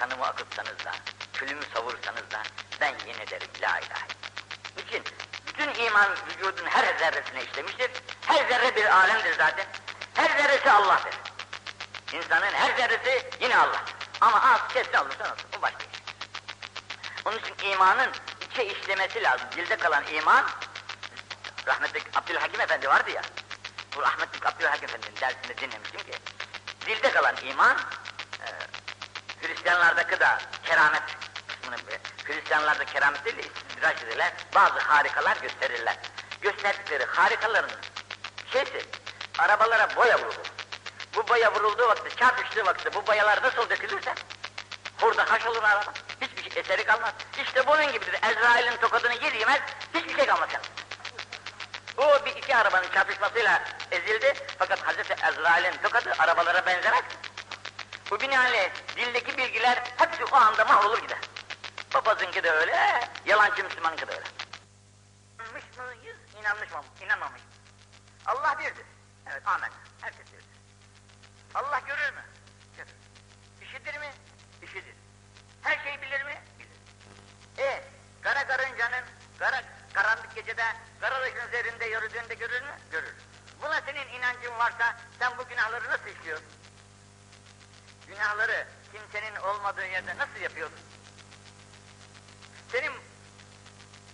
[0.00, 0.92] kanımı akıtsanız da,
[1.32, 2.42] külümü savursanız da
[2.80, 4.06] ben yine derim la ilahe.
[4.76, 5.04] Niçin?
[5.46, 7.90] Bütün iman vücudun her zerresine işlemiştir.
[8.26, 9.66] Her zerre bir alemdir zaten.
[10.14, 11.14] Her zerresi Allah'tır.
[12.12, 13.84] İnsanın her zerresi yine Allah.
[14.20, 15.46] Ama az kes ne olursa olsun.
[15.56, 15.88] Bu başka şey.
[17.24, 18.10] Onun için imanın
[18.50, 19.48] içe işlemesi lazım.
[19.56, 20.44] Dilde kalan iman,
[21.66, 23.22] rahmetli Abdülhakim Efendi vardı ya,
[23.96, 26.12] bu rahmetli Abdülhakim Efendi'nin dersinde dinlemiştim ki,
[26.86, 27.76] dilde kalan iman,
[29.60, 31.02] Hristiyanlardaki da keramet
[31.48, 35.96] kısmını, keramet değil de istidraç ederler, bazı harikalar gösterirler.
[36.40, 37.70] Gösterdikleri harikaların
[38.52, 38.86] şeysi,
[39.38, 40.46] arabalara boya vurulur.
[41.16, 44.14] Bu boya vurulduğu vakti, çarpıştığı vakti bu boyalar nasıl dökülürse,
[45.00, 47.12] hurda haş olur araba, hiçbir şey, eseri kalmaz.
[47.42, 49.60] İşte bunun gibidir, Ezrail'in tokadını yer yemez,
[49.94, 50.48] hiçbir şey kalmaz.
[51.96, 57.02] Bu bir iki arabanın çarpışmasıyla ezildi, fakat Hazreti Ezrail'in tokadı arabalara benzemez.
[58.10, 61.18] Bu binaenle dildeki bilgiler hepsi o anda mahvolur gider.
[61.90, 64.24] Papazınki de öyle, yalancı Müslümanınki de öyle.
[65.38, 67.42] İnanmış mıyız, inanmış mı, inanmamış.
[68.26, 68.86] Allah birdir.
[69.30, 69.70] Evet, amen.
[70.00, 70.44] Herkes birdir.
[71.54, 72.24] Allah görür mü?
[72.76, 72.90] Görür.
[73.62, 74.12] İşitir mi?
[74.62, 74.94] İşitir.
[75.62, 76.42] Her şeyi bilir mi?
[76.58, 76.78] Bilir.
[77.58, 77.84] E,
[78.22, 79.04] kara karıncanın,
[79.38, 79.62] kara,
[79.94, 80.64] karanlık gecede,
[81.00, 82.72] karalıkın üzerinde yürüdüğünde görür mü?
[82.90, 83.14] Görür.
[83.62, 86.59] Buna senin inancın varsa, sen bu günahları nasıl işliyorsun?
[88.10, 90.78] Günahları kimsenin olmadığı yerde nasıl yapıyorsun?
[92.72, 92.92] Senin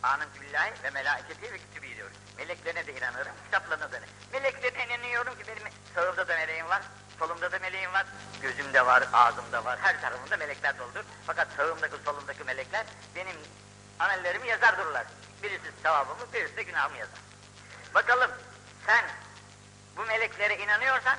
[0.03, 2.11] Amentü billahi ve melaiketi ve kütübü diyor.
[2.39, 4.01] Meleklerine de inanıyorum, kitaplarına da.
[4.33, 6.83] Meleklerine inanıyorum ki benim sağımda da meleğim var,
[7.19, 8.07] solumda da meleğim var,
[8.43, 11.05] gözümde var, ağzımda var, her tarafımda melekler doludur.
[11.27, 13.37] Fakat sağımdaki solumdaki melekler benim
[13.99, 15.07] amellerimi yazar dururlar.
[15.43, 17.19] Birisi sevabımı, birisi de günahımı yazar.
[17.95, 18.31] Bakalım
[18.87, 19.05] sen
[19.97, 21.19] bu meleklere inanıyorsan,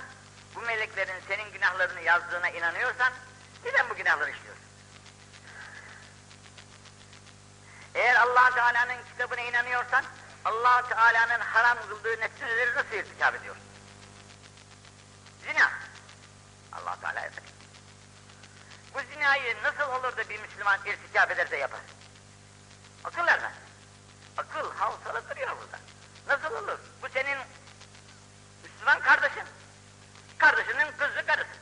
[0.58, 3.13] bu meleklerin senin günahlarını yazdığına inanıyorsan,
[3.65, 4.63] neden bu günahları işliyorsun?
[7.96, 10.06] Eğer allah Teala'nın kitabına inanıyorsan,
[10.46, 13.63] allah Teala'nın haram kıldığı nesneleri nasıl irtikap ediyorsun?
[15.43, 15.72] Zina.
[16.74, 17.43] allah Teala yasak.
[18.93, 21.80] Bu zinayı nasıl olur da bir Müslüman irtikap eder de yapar?
[23.04, 23.52] Akıl nerede?
[24.38, 25.80] Akıl havsalı duruyor burada.
[26.28, 26.80] Nasıl olur?
[27.02, 27.38] Bu senin
[28.63, 29.57] Müslüman kardeşin.
[30.38, 31.58] Kardeşinin kızı karısı.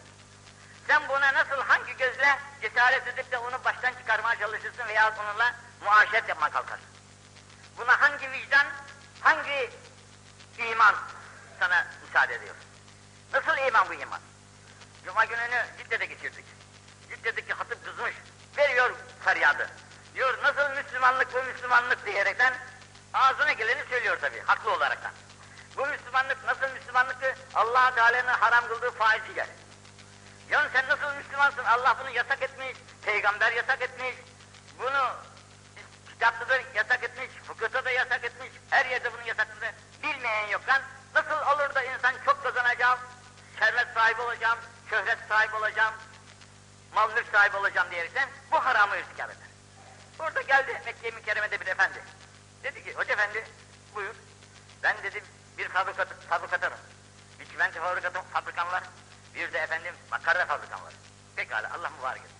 [0.87, 6.29] Sen buna nasıl hangi gözle cesaret edip de onu baştan çıkarmaya çalışırsın veya onunla muaşeret
[6.29, 6.85] yapmaya kalkarsın?
[7.77, 8.67] Buna hangi vicdan,
[9.21, 9.69] hangi
[10.57, 10.95] iman
[11.59, 12.55] sana müsaade ediyor?
[13.33, 14.19] Nasıl iman bu iman?
[15.05, 16.45] Cuma gününü Cidde'de geçirdik.
[17.09, 18.15] Cidde'deki hatip kızmış,
[18.57, 18.91] veriyor
[19.25, 19.69] feryadı.
[20.15, 22.53] Diyor nasıl Müslümanlık bu Müslümanlık diyerekten
[23.13, 25.11] ağzına geleni söylüyor tabii, haklı olaraktan.
[25.77, 27.35] Bu Müslümanlık nasıl Müslümanlıktı?
[27.55, 29.47] allah Teala'nın haram kıldığı faiziyle.
[30.49, 31.63] Yani sen nasıl Müslümansın?
[31.63, 34.15] Allah bunu yasak etmiş, peygamber yasak etmiş,
[34.79, 35.09] bunu
[36.09, 39.65] kitapta da yasak etmiş, fıkıhta da yasak etmiş, her yerde bunu yasakladı.
[40.03, 40.81] Bilmeyen yok lan.
[41.15, 42.99] Nasıl olur da insan çok kazanacağım,
[43.59, 44.59] servet sahibi olacağım,
[44.89, 45.93] şöhret sahibi olacağım,
[46.95, 49.47] mal mülk sahibi olacağım diyerekten bu haramı irtikap eder.
[50.19, 52.03] Burada geldi Mekke-i Mükerreme'de bir efendi.
[52.63, 53.45] Dedi ki, hoca efendi
[53.95, 54.15] buyur.
[54.83, 55.23] Ben dedi
[55.75, 56.77] bir fabrikat, fabrikatörüm.
[57.39, 58.83] Bir çimento fabrikatım, fabrikam var.
[59.35, 60.93] Bir de efendim makarna fabrikam var.
[61.35, 62.37] Pekala Allah mübarek etsin.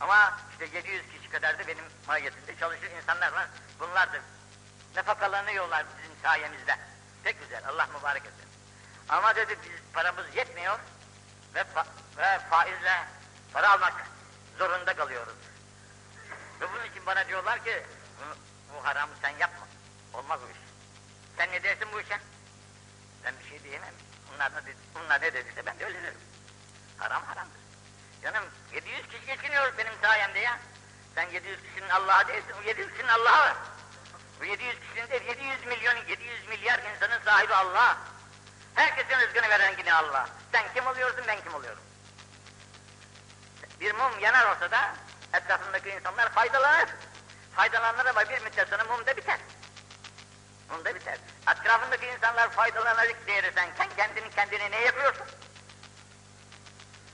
[0.00, 3.46] Ama işte 700 kişi kadar da benim mahiyetimde çalışır insanlar var.
[3.80, 4.18] Bunlar da
[4.96, 6.76] nefakalarını yollar bizim sayemizde.
[7.24, 8.48] Pek güzel Allah mübarek etsin.
[9.08, 10.78] Ama dedi biz paramız yetmiyor
[11.54, 13.04] ve, fa ve faizle
[13.52, 13.94] para almak
[14.58, 15.36] zorunda kalıyoruz.
[16.60, 17.82] Ve bunun için bana diyorlar ki
[18.18, 18.24] bu,
[18.74, 19.66] bu haramı sen yapma.
[20.12, 20.58] Olmaz bu iş.
[21.36, 22.18] Sen ne dersin bu işe?
[23.24, 23.94] Ben bir şey diyemem.
[24.32, 26.20] Bunlar ne, dedi, bunlar ne dediyse ben de öyle derim.
[26.98, 27.60] Haram haramdır.
[28.22, 30.58] Canım 700 kişi geçiniyor benim sayemde ya.
[31.14, 33.56] Sen 700 kişinin Allah'a değilsin, o 700 kişinin Allah'a var.
[34.40, 37.96] Bu 700 kişinin değil, 700 milyon, 700 milyar insanın sahibi Allah.
[38.74, 40.28] Herkesin rızkını veren yine Allah.
[40.52, 41.82] Sen kim oluyorsun, ben kim oluyorum?
[43.80, 44.94] Bir mum yanar olsa da
[45.32, 46.88] etrafındaki insanlar faydalanır.
[47.56, 49.38] Faydalanır ama bir müddet sonra mum da biter.
[50.70, 51.18] Mum da biter.
[51.52, 55.26] Etrafındaki insanlar faydalanacak diye sen kendini kendine ne yapıyorsun?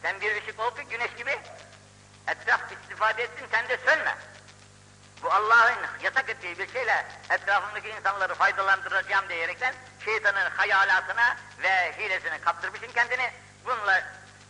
[0.03, 1.39] Sen bir ışık ol ki güneş gibi
[2.29, 4.17] etraf istifade etsin sen de sönme.
[5.23, 12.93] Bu Allah'ın yasak ettiği bir şeyle etrafındaki insanları faydalandıracağım diyerekten şeytanın hayalatına ve hilesine kaptırmışsın
[12.93, 13.31] kendini.
[13.65, 14.03] Bununla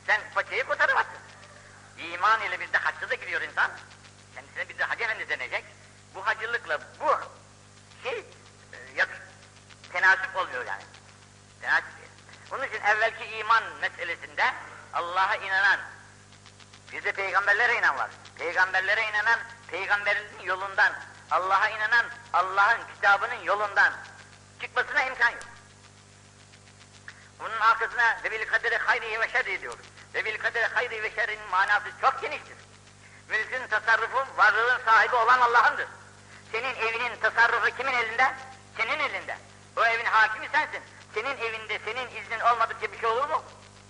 [0.06, 1.18] sen paçayı kurtaramazsın.
[1.98, 3.70] İman ile bir de hacca gidiyor insan.
[4.34, 5.64] Kendisine bir de hacı efendi denecek.
[6.14, 7.18] Bu hacılıkla bu
[8.02, 8.24] şey
[10.00, 10.82] tenasip oluyor yani.
[11.60, 12.10] Tenasip değil.
[12.50, 14.54] Bunun için evvelki iman meselesinde
[14.92, 15.80] Allah'a inanan,
[16.92, 18.10] bir de peygamberlere inan.
[18.38, 20.92] Peygamberlere inanan, peygamberin yolundan,
[21.30, 23.92] Allah'a inanan, Allah'ın kitabının yolundan
[24.60, 25.42] çıkmasına imkan yok.
[27.38, 29.86] Bunun arkasına ve bil kaderi hayri ve şerri diyoruz.
[30.14, 32.56] Ve bil kaderi hayri ve şerrin manası çok geniştir.
[33.28, 35.88] Mülkün tasarrufu, varlığın sahibi olan Allah'ındır.
[36.52, 38.34] Senin evinin tasarrufu kimin elinde?
[38.76, 39.49] Senin elinde.
[39.76, 40.82] O evin hakimi sensin.
[41.14, 43.42] Senin evinde senin iznin olmadıkça bir şey olur mu?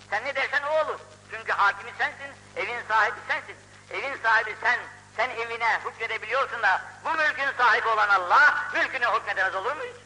[0.09, 0.99] Sen ne dersen o olur.
[1.31, 3.55] Çünkü hakimi sensin, evin sahibi sensin.
[3.91, 4.79] Evin sahibi sen,
[5.17, 9.97] sen evine hükmedebiliyorsun da bu mülkün sahibi olan Allah mülküne hükmedemez olur muyuz?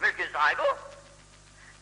[0.00, 0.78] Mülkün sahibi o.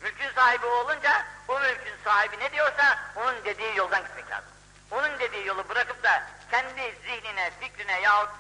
[0.01, 4.51] Mülkün sahibi olunca o mülkün sahibi ne diyorsa onun dediği yoldan gitmek lazım.
[4.90, 8.31] Onun dediği yolu bırakıp da kendi zihnine, fikrine yahut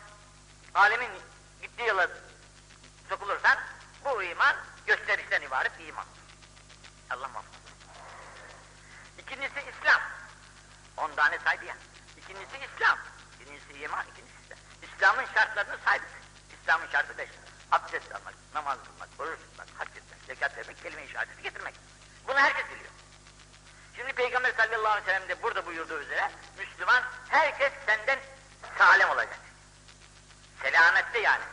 [0.74, 1.10] alemin
[1.62, 2.08] gittiği yola
[3.08, 3.58] sokulursan
[4.04, 6.04] bu iman gösterişten ibaret iman.
[7.10, 7.56] Allah muhafaza.
[9.18, 10.00] İkincisi İslam.
[10.96, 11.76] On tane saydı ya.
[12.16, 12.98] İkincisi İslam.
[13.40, 14.58] Birincisi iman, ikincisi İslam.
[14.82, 16.08] İslam'ın şartlarını saydık.
[16.60, 17.28] İslam'ın şartı beş.
[17.72, 21.74] Abdest almak, namaz kılmak, oruç tutmak, hac etmek, zekat vermek, kelime-i şehadeti getirmek.
[22.28, 22.90] Bunu herkes biliyor.
[23.96, 28.18] Şimdi Peygamber sallallahu aleyhi ve sellem de burada buyurduğu üzere Müslüman herkes senden
[28.78, 29.38] salem olacak.
[30.62, 31.44] Selamette yani.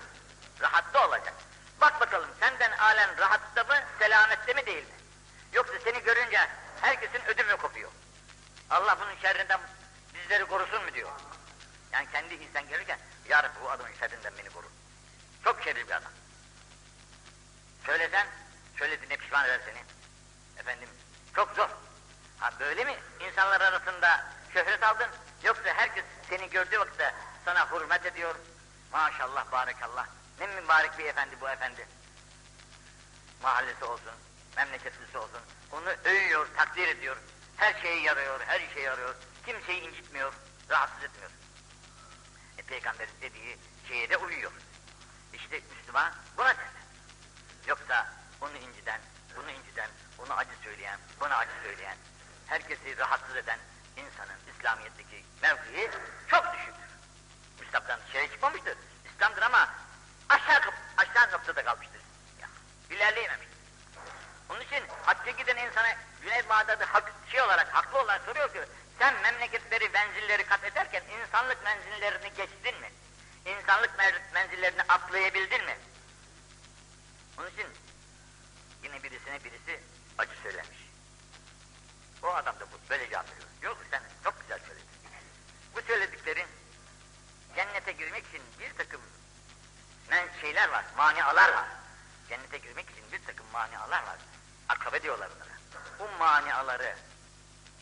[0.61, 1.33] Rahatta olacak.
[1.81, 4.93] Bak bakalım senden alen rahatta mı, selamette mi değil mi?
[5.53, 6.47] Yoksa seni görünce
[6.81, 7.91] herkesin ödümü kopuyor.
[8.69, 9.59] Allah bunun şerrinden
[10.13, 11.09] bizleri korusun mu diyor.
[11.91, 14.65] Yani kendi insan gelirken, Ya Rabbi bu adamın şerrinden beni koru.
[15.43, 16.11] Çok şerif bir adam.
[17.85, 18.27] Söylesen,
[18.77, 19.83] söylediğine pişman eder seni.
[20.59, 20.89] Efendim,
[21.35, 21.69] çok zor.
[22.39, 25.09] Ha böyle mi insanlar arasında şöhret aldın?
[25.43, 27.13] Yoksa herkes seni gördüğü vakitte
[27.45, 28.35] sana hürmet ediyor.
[28.91, 30.05] Maşallah, barakallah.
[30.39, 31.87] Ne mübarek bir efendi bu efendi.
[33.41, 34.13] Mahallesi olsun,
[34.55, 35.41] memleketlisi olsun.
[35.71, 37.17] Onu övüyor, takdir ediyor.
[37.57, 39.15] Her şeyi yarıyor, her işe yarıyor.
[39.45, 40.33] Kimseyi incitmiyor,
[40.69, 41.31] rahatsız etmiyor.
[42.57, 44.51] E, Peygamberin dediği şeye de uyuyor.
[45.33, 46.89] İşte Müslüman buna seslen.
[47.67, 48.07] Yoksa
[48.41, 49.01] onu inciden,
[49.35, 51.97] bunu inciden, onu acı söyleyen, buna acı söyleyen,
[52.47, 53.59] herkesi rahatsız eden
[53.97, 55.89] insanın İslamiyet'teki mevkii
[56.27, 56.89] çok düşüktür.
[57.59, 58.77] Müslümandan dışarı çıkmamıştır.
[59.05, 59.69] İslam'dır ama
[60.29, 60.61] aşağı,
[60.97, 62.01] aşağı noktada kalmıştır.
[62.89, 63.47] İlerleyememiş.
[64.49, 68.59] Onun için hacca giden insana Güney Bağdat'ı hak, şey olarak, haklı olarak soruyor ki
[68.99, 72.91] sen memleketleri, menzilleri kat ederken insanlık menzillerini geçtin mi?
[73.45, 73.91] İnsanlık
[74.33, 75.77] menzillerini atlayabildin mi?
[77.37, 77.67] Onun için
[78.83, 79.83] yine birisine birisi
[80.17, 80.77] acı söylemiş.
[82.23, 83.25] O adam da bu, böyle cevap.
[83.61, 84.87] Yok sen çok güzel söyledin.
[85.75, 86.47] Bu söylediklerin
[87.55, 89.01] cennete girmek için bir takım
[90.09, 91.65] men şeyler var, manialar var.
[92.29, 94.17] Cennete girmek için bir takım manialar var.
[94.69, 95.49] Akabe diyorlar bunlara.
[95.99, 96.95] Bu maniaları,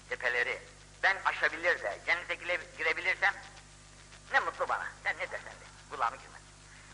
[0.10, 0.62] tepeleri
[1.04, 3.34] ben aşabilir de cennete gire- girebilirsem
[4.32, 4.88] ne mutlu bana.
[5.04, 5.66] Sen ne dersen de.
[5.90, 6.42] Kulağımı girmez.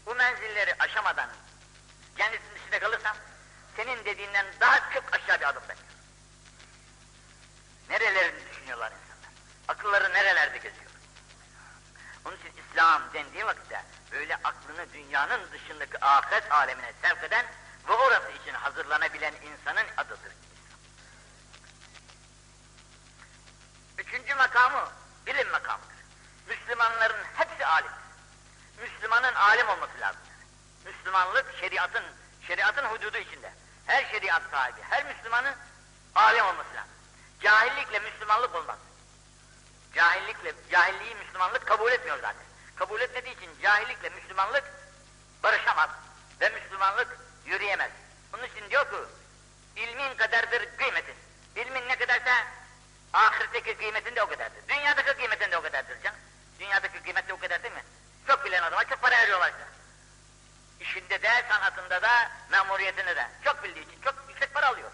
[0.06, 1.30] Bu menzilleri aşamadan
[2.18, 3.18] cennetin dışında kalırsam
[3.76, 5.94] senin dediğinden daha çok aşağı bir adım bekliyorum.
[7.90, 9.32] Nerelerini düşünüyorlar insanlar?
[9.68, 10.83] Akılları nerelerde geziyor?
[12.74, 17.45] İslam dendiği vakitte böyle aklını dünyanın dışındaki ahiret alemine sevk eden
[17.88, 20.32] ve orası için hazırlanabilen insanın adıdır.
[23.97, 24.89] Üçüncü makamı
[25.26, 25.95] bilim makamıdır.
[26.47, 27.91] Müslümanların hepsi alim.
[28.82, 30.21] Müslümanın alim olması lazım.
[30.86, 32.03] Müslümanlık şeriatın
[32.47, 33.53] şeriatın hududu içinde.
[33.86, 35.55] Her şeriat sahibi, her Müslümanın
[36.15, 36.93] alim olması lazım.
[37.41, 38.78] Cahillikle Müslümanlık olmaz.
[39.95, 42.43] Cahillikle, cahilliği Müslümanlık kabul etmiyor zaten.
[42.76, 44.63] Kabul etmediği için cahillikle Müslümanlık
[45.43, 45.89] barışamaz
[46.41, 47.91] ve Müslümanlık yürüyemez.
[48.34, 48.97] Bunun için diyor ki,
[49.76, 51.15] ilmin kadardır kıymetin.
[51.55, 52.47] İlmin ne kadarsa
[53.13, 54.67] ahiretteki kıymetin de o kadardır.
[54.69, 56.19] Dünyadaki kıymetin de o kadardır canım.
[56.59, 57.84] Dünyadaki kıymet de o kadar değil mi?
[58.28, 59.63] Çok bilen adama çok para veriyorlar işte.
[60.80, 63.28] İşinde de, sanatında da, memuriyetinde de.
[63.43, 64.91] Çok bildiği için çok yüksek para alıyor.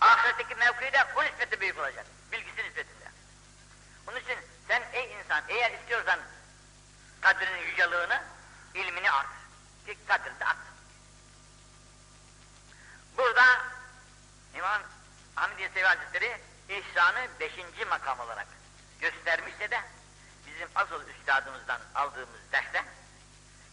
[0.00, 2.06] Ahiretteki mevkii de o nispette büyük olacak.
[2.32, 3.04] Bilgisi nispetinde.
[4.08, 4.38] Onun için
[4.68, 6.18] sen ey insan eğer istiyorsan
[7.24, 8.22] kadrinin yücelığını,
[8.74, 9.36] ilmini artır.
[9.86, 10.72] Ki kadrini de artır.
[13.18, 13.44] Burada
[14.54, 14.82] İmam
[15.34, 18.46] Hamidiye Sevi Hazretleri ihsanı beşinci makam olarak
[19.00, 19.80] göstermişse de
[20.46, 22.84] bizim asıl üstadımızdan aldığımız derste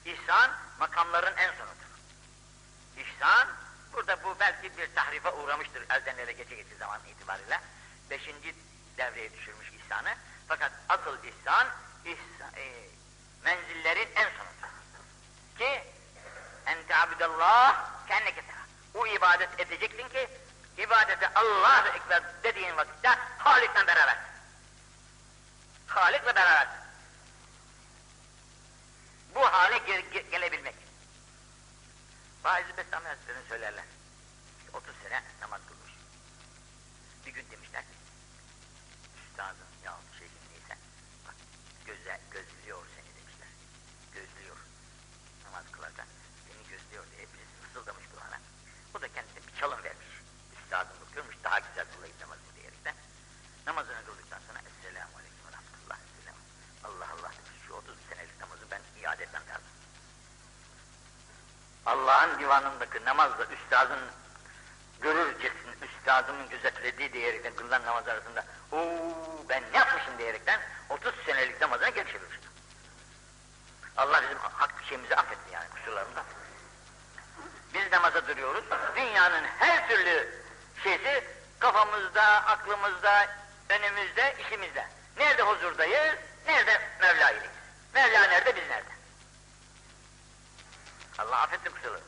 [0.05, 1.91] ihsan makamların en sonudur.
[2.97, 3.47] İhsan
[3.93, 7.61] burada bu belki bir tahrife uğramıştır elden ele geçe geçe zaman itibariyle.
[8.09, 8.55] Beşinci
[8.97, 10.15] devreye düşürmüş ihsanı.
[10.47, 11.67] Fakat asıl ihsan,
[12.05, 12.91] ihsan e,
[13.43, 14.71] menzillerin en sonudur.
[15.57, 15.83] Ki
[16.65, 18.43] ente abdallah kendine
[18.93, 20.27] O ibadet edeceksin ki
[20.77, 24.17] ibadete Allahu Ekber dediğin vakitte Halik'le beraber.
[25.87, 26.67] Halik'le beraber.
[29.35, 30.75] Bu hale ge- ge- gelebilmek.
[32.43, 33.85] Bazı Bestami Hazretleri'ni söylerler.
[34.73, 35.91] 30 sene namaz kılmış.
[37.25, 37.95] Bir gün demişler ki,
[39.17, 40.77] Üstadın ya şeyhin neyse,
[41.27, 41.35] bak
[41.85, 43.47] göze, gözlüyor seni demişler.
[44.13, 44.57] Gözlüyor.
[45.45, 46.07] Namaz kılarken
[46.47, 48.39] seni gözlüyor diye birisi fısıldamış kulağına.
[48.95, 50.07] O da kendisine bir çalım vermiş.
[50.63, 52.95] Üstadın bakıyormuş daha güzel kılayım namazını diyerekten.
[53.67, 56.39] Namazını kıldıktan sonra Esselamu Aleyküm ve Rahmetullah Selam.
[56.87, 59.71] Allah Allah demiş şu 30 senelik namazı ben iade etmem lazım.
[62.01, 63.99] Allah'ın divanındaki namazla üstadın
[65.01, 71.89] görürcesin üstadımın gözetlediği diyerekten kılınan namaz arasında ooo ben ne yapmışım diyerekten 30 senelik namazına
[71.89, 72.37] geri çevirmiş.
[73.97, 76.41] Allah bizim hak şeyimizi affetti yani kusurlarımızı affetti.
[77.73, 78.63] Biz namaza duruyoruz.
[78.95, 80.29] Dünyanın her türlü
[80.83, 81.23] şeysi
[81.59, 83.27] kafamızda, aklımızda,
[83.69, 84.87] önümüzde, işimizde.
[85.17, 86.15] Nerede huzurdayız,
[86.47, 87.49] nerede Mevla ile.
[87.93, 88.90] Mevla nerede, biz nerede?
[91.21, 92.01] Allah affetti kusurları.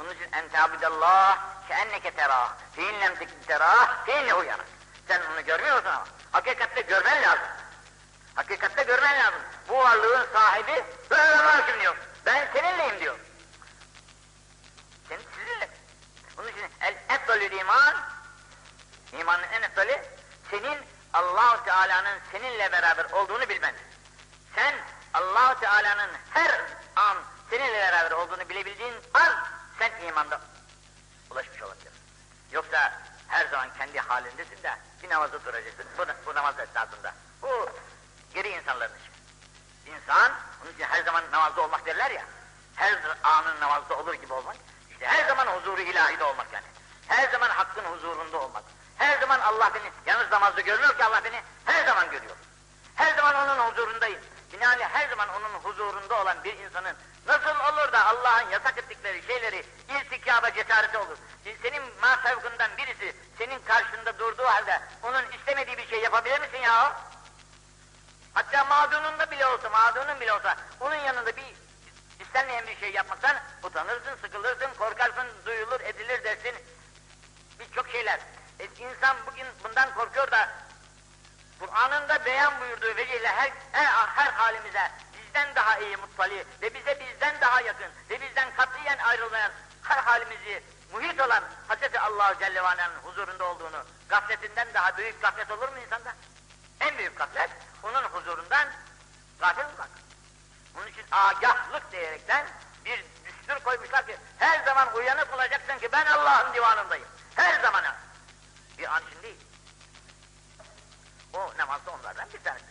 [0.00, 1.38] Onun için en tabidallah
[1.68, 2.52] ke enneke terah.
[2.76, 3.14] Fe in lem
[3.46, 4.66] terah fe innehu yarak.
[5.08, 6.06] Sen onu görmüyorsun ama.
[6.32, 7.46] Hakikatte görmen lazım.
[8.34, 9.40] Hakikatte görmen lazım.
[9.68, 11.96] Bu varlığın sahibi böyle hakim diyor.
[12.26, 13.16] Ben seninleyim diyor.
[15.08, 15.68] Sen sizinle.
[16.38, 17.94] Onun için el efdalül iman
[19.12, 20.02] imanın en efdali
[20.50, 20.78] senin
[21.12, 23.74] allah Teala'nın seninle beraber olduğunu bilmen.
[24.54, 24.74] Sen
[25.14, 26.60] allah Teala'nın her
[26.96, 27.16] an
[27.58, 29.32] seninle beraber olduğunu bilebildiğin an
[29.78, 30.40] sen imanda
[31.30, 32.00] ulaşmış olabilirsin.
[32.52, 32.92] Yoksa
[33.28, 35.84] her zaman kendi halindesin de bir namazda duracaksın.
[35.98, 37.14] Bu, bu namaz esnasında.
[37.42, 37.68] Bu
[38.34, 39.10] geri insanların işi.
[39.90, 40.32] İnsan,
[40.62, 42.24] onun için her zaman namazda olmak derler ya.
[42.76, 44.56] Her anın namazda olur gibi olmak.
[44.90, 46.66] İşte her zaman huzuru ilahide olmak yani.
[47.08, 48.64] Her zaman hakkın huzurunda olmak.
[48.98, 52.36] Her zaman Allah beni, yalnız namazda görmüyor ki Allah beni her zaman görüyor.
[52.94, 54.20] Her zaman onun huzurundayım.
[54.54, 56.96] Binaenaleyh her zaman onun huzurunda olan bir insanın
[57.26, 61.16] nasıl olur da Allah'ın yasak ettikleri şeyleri irtikaba cesareti olur.
[61.62, 66.96] Senin masavkından birisi senin karşında durduğu halde onun istemediği bir şey yapabilir misin ya?
[68.34, 71.54] Hatta mağdununda bile olsa, mağdunun bile olsa onun yanında bir
[72.20, 76.54] istenmeyen bir şey yapmaktan utanırsın, sıkılırsın, korkarsın, duyulur, edilir dersin.
[77.60, 78.20] Birçok şeyler.
[78.60, 80.48] E, insan bugün bundan korkuyor da
[81.60, 87.00] Kur'an'ın da beyan buyurduğu vecihle her, her, her halimize bizden daha iyi muttali ve bize
[87.00, 89.52] bizden daha yakın ve bizden katiyen ayrılmayan
[89.82, 91.94] her halimizi muhit olan Hz.
[92.00, 92.60] Allah Celle
[93.02, 96.14] huzurunda olduğunu gafletinden daha büyük gaflet olur mu insanda?
[96.80, 97.50] En büyük gaflet
[97.82, 98.68] onun huzurundan
[99.40, 99.88] gafil olmak.
[100.74, 102.46] Bunun için agahlık diyerekten
[102.84, 107.08] bir düstur koymuşlar ki her zaman uyanık olacaksın ki ben Allah'ın divanındayım.
[107.36, 107.84] Her zaman.
[108.78, 109.40] Bir an için değil.
[111.32, 112.64] O namazda onlardan bir tanesi.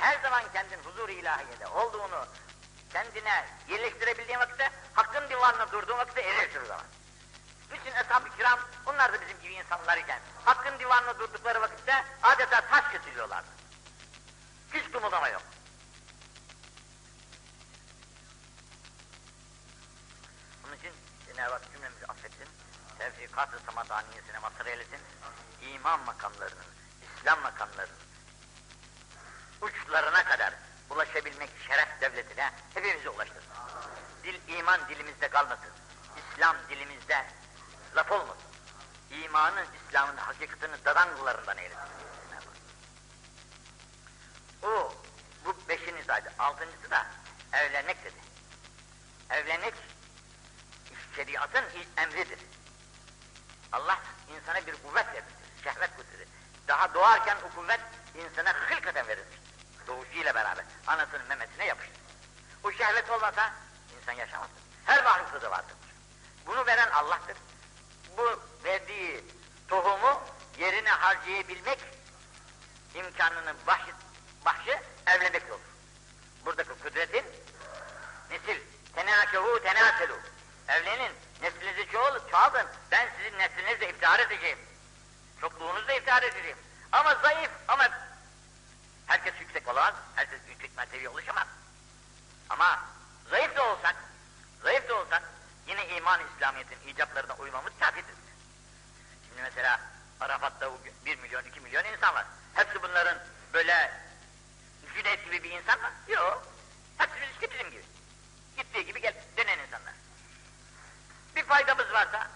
[0.00, 2.26] Her zaman kendin huzur ilahiyede olduğunu
[2.92, 6.84] kendine yerleştirebildiğin vakitte hakkın divanına durduğun vakitte erirsin o zaman.
[7.70, 12.92] Bütün eshab-ı kiram onlar da bizim gibi insanlar iken hakkın divanına durdukları vakitte adeta taş
[12.92, 13.48] kesiliyorlardı.
[14.72, 15.42] Hiç kımıldama yok.
[20.62, 20.92] Bunun için
[21.26, 22.48] Cenab-ı Hak cümlemizi affetsin.
[22.98, 25.00] Tevfikat-ı samadaniyesine mazhar eylesin.
[25.62, 26.66] İman makamlarının,
[27.18, 27.95] İslam makamlarının
[34.66, 35.70] iman dilimizde kalmasın.
[36.16, 37.24] İslam dilimizde
[37.96, 38.42] laf olmasın.
[39.10, 41.82] İmanın, İslam'ın hakikatini dadangularından eylesin.
[44.62, 44.92] O,
[45.44, 46.32] bu beşini saydı.
[46.38, 47.06] Altıncısı da
[47.52, 48.20] evlenmek dedi.
[49.30, 49.74] Evlenmek
[51.16, 51.64] şeriatın
[51.96, 52.38] emridir.
[53.72, 53.98] Allah
[54.28, 55.64] insana bir kuvvet vermiştir.
[55.64, 56.28] Şehvet kuvveti.
[56.68, 57.80] Daha doğarken o kuvvet
[58.14, 59.36] insana hılkaten verilmiş.
[59.86, 61.92] Doğuşuyla beraber anasının memesine yapışır.
[62.64, 63.52] O şehvet olmasa
[64.00, 64.55] insan yaşamaz.
[65.36, 65.76] Mahlukta da vardır.
[66.46, 67.36] Bunu veren Allah'tır.
[68.16, 69.24] Bu verdiği
[69.68, 70.22] tohumu
[70.58, 71.78] yerine harcayabilmek
[72.94, 73.92] imkanının başı,
[74.44, 75.60] başı evlenmek olur.
[76.44, 77.24] Buradaki kudretin
[78.30, 78.60] nesil,
[78.94, 80.18] tenâkehu tenâselu.
[80.68, 81.12] Evlenin,
[81.42, 82.66] neslinizi çoğul, çoğaltın.
[82.90, 84.58] Ben sizin neslinizle iftihar edeceğim.
[85.40, 86.58] Çokluğunuzla iftihar edeceğim.
[86.92, 87.88] Ama zayıf, ama
[89.06, 91.46] herkes yüksek olamaz, herkes yüksek mertebeye ulaşamaz.
[92.50, 92.80] Ama
[93.30, 94.05] zayıf da olsak,
[96.06, 98.14] iman İslamiyet'in icaplarına uymamız kafidir.
[99.28, 99.80] Şimdi mesela
[100.20, 100.70] Arafat'ta
[101.06, 102.26] bir milyon, iki milyon insan var.
[102.54, 103.18] Hepsi bunların
[103.52, 103.92] böyle
[104.94, 105.90] Cüneyt gibi bir insan mı?
[106.08, 106.46] Yok.
[106.98, 107.84] Hepsi işte bizim gibi.
[108.56, 109.94] Gittiği gibi gel, dönen insanlar.
[111.36, 112.30] Bir faydamız varsa,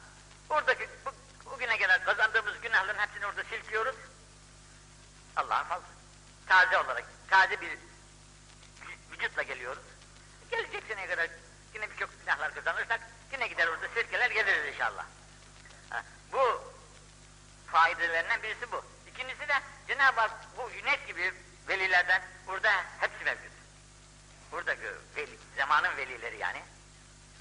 [0.49, 1.11] oradaki bu,
[1.51, 3.97] bugüne kadar kazandığımız günahların hepsini orada silkiyoruz.
[5.37, 5.87] Allah'ın fazla.
[6.47, 7.79] Taze olarak, taze bir
[9.12, 9.85] vücutla geliyoruz.
[10.51, 11.31] Gelecek seneye kadar
[11.75, 13.01] yine birçok günahlar kazanırsak,
[13.33, 15.05] yine gider orada silkeler geliriz inşallah.
[15.91, 16.03] Ha,
[16.33, 16.62] bu
[17.66, 18.85] faydalarından birisi bu.
[19.07, 19.55] İkincisi de
[19.89, 21.35] Cenab-ı Hak bu Yünet gibi
[21.68, 22.70] velilerden burada
[23.01, 23.53] hepsi mevcut.
[24.53, 26.62] Buradaki veli, zamanın velileri yani,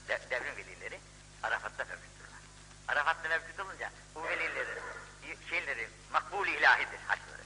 [0.07, 0.99] de, devrin velileri
[1.43, 2.39] Arafat'ta mevcutturlar.
[2.87, 4.79] Arafat'ta mevcut olunca bu velileri,
[5.49, 7.38] şeyleri makbul ilahidir haçları.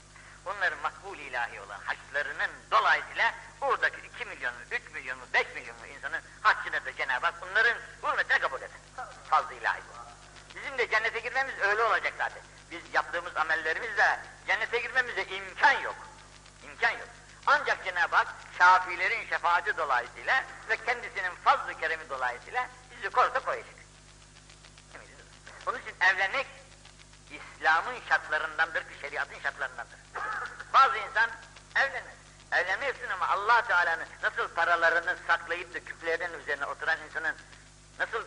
[0.46, 6.86] Onların makbul ilahi olan haçlarının dolayısıyla oradaki 2 milyon, 3 milyon, 5 milyon insanın haçını
[6.86, 8.70] da Cenab-ı Hak bunların hürmetine kabul eder.
[9.30, 10.04] Fazla ilahi bu.
[10.56, 12.42] Bizim de cennete girmemiz öyle olacak zaten.
[12.72, 15.96] Biz yaptığımız amellerimizle cennete girmemize imkan yok.
[16.64, 17.08] İmkan yok.
[17.46, 18.28] Ancak Cenab-ı Hak
[18.58, 23.76] şafilerin şefaati dolayısıyla ve kendisinin fazl-ı keremi dolayısıyla bizi koruda koyacak.
[25.68, 26.48] Onun için evlenmek
[27.32, 29.98] İslam'ın şartlarındandır ki şeriatın şartlarındandır.
[30.94, 31.30] Bazı insan
[31.76, 32.14] evlenmez.
[32.52, 37.36] Evlenmiyorsun ama allah Teala'nın nasıl paralarını saklayıp da küplerinin üzerine oturan insanın
[38.00, 38.24] nasıl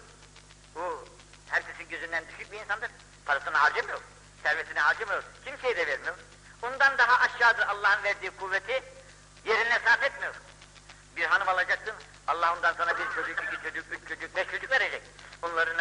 [0.75, 1.05] bu
[1.51, 2.91] herkesin gözünden düşük bir insandır.
[3.27, 4.01] Parasını harcamıyor,
[4.43, 6.14] servetini harcamıyor, kimseye de vermiyor.
[6.62, 8.83] Ondan daha aşağıdır Allah'ın verdiği kuvveti
[9.45, 10.35] yerine sarf etmiyor.
[11.17, 11.95] Bir hanım alacaksın,
[12.27, 15.03] Allah ondan sana bir çocuk, iki çocuk, üç çocuk, beş çocuk verecek.
[15.43, 15.77] Onları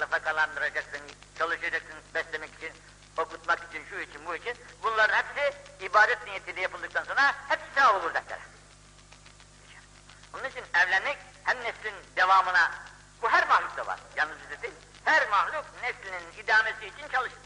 [0.00, 1.00] nafakalandıracaksın,
[1.38, 2.72] çalışacaksın beslemek için,
[3.16, 4.56] okutmak için, şu için, bu için.
[4.82, 8.38] Bunların hepsi ibadet niyetiyle yapıldıktan sonra hepsi sağ olacaklar.
[10.34, 12.72] Onun için evlenmek hem neslin devamına,
[13.22, 14.74] bu her mahlukta var, yalnız bizde değil.
[15.04, 17.38] Her mahluk neslinin idamesi için çalışır.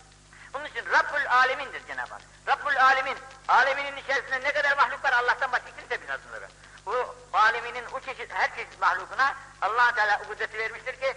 [0.52, 2.22] Bunun için Rabbül Alemin'dir Cenab-ı Hak.
[2.48, 3.16] Rabbül Alemin,
[3.48, 6.48] aleminin içerisinde ne kadar mahluk var Allah'tan başka kimse bilmez bunları.
[6.86, 11.16] Bu aleminin o çeşit, her çeşit mahlukuna allah Teala kudreti vermiştir ki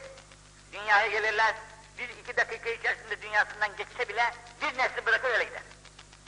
[0.72, 1.56] dünyaya gelirler,
[1.98, 5.62] bir iki dakika içerisinde dünyasından geçse bile bir nesli bırakır öyle gider.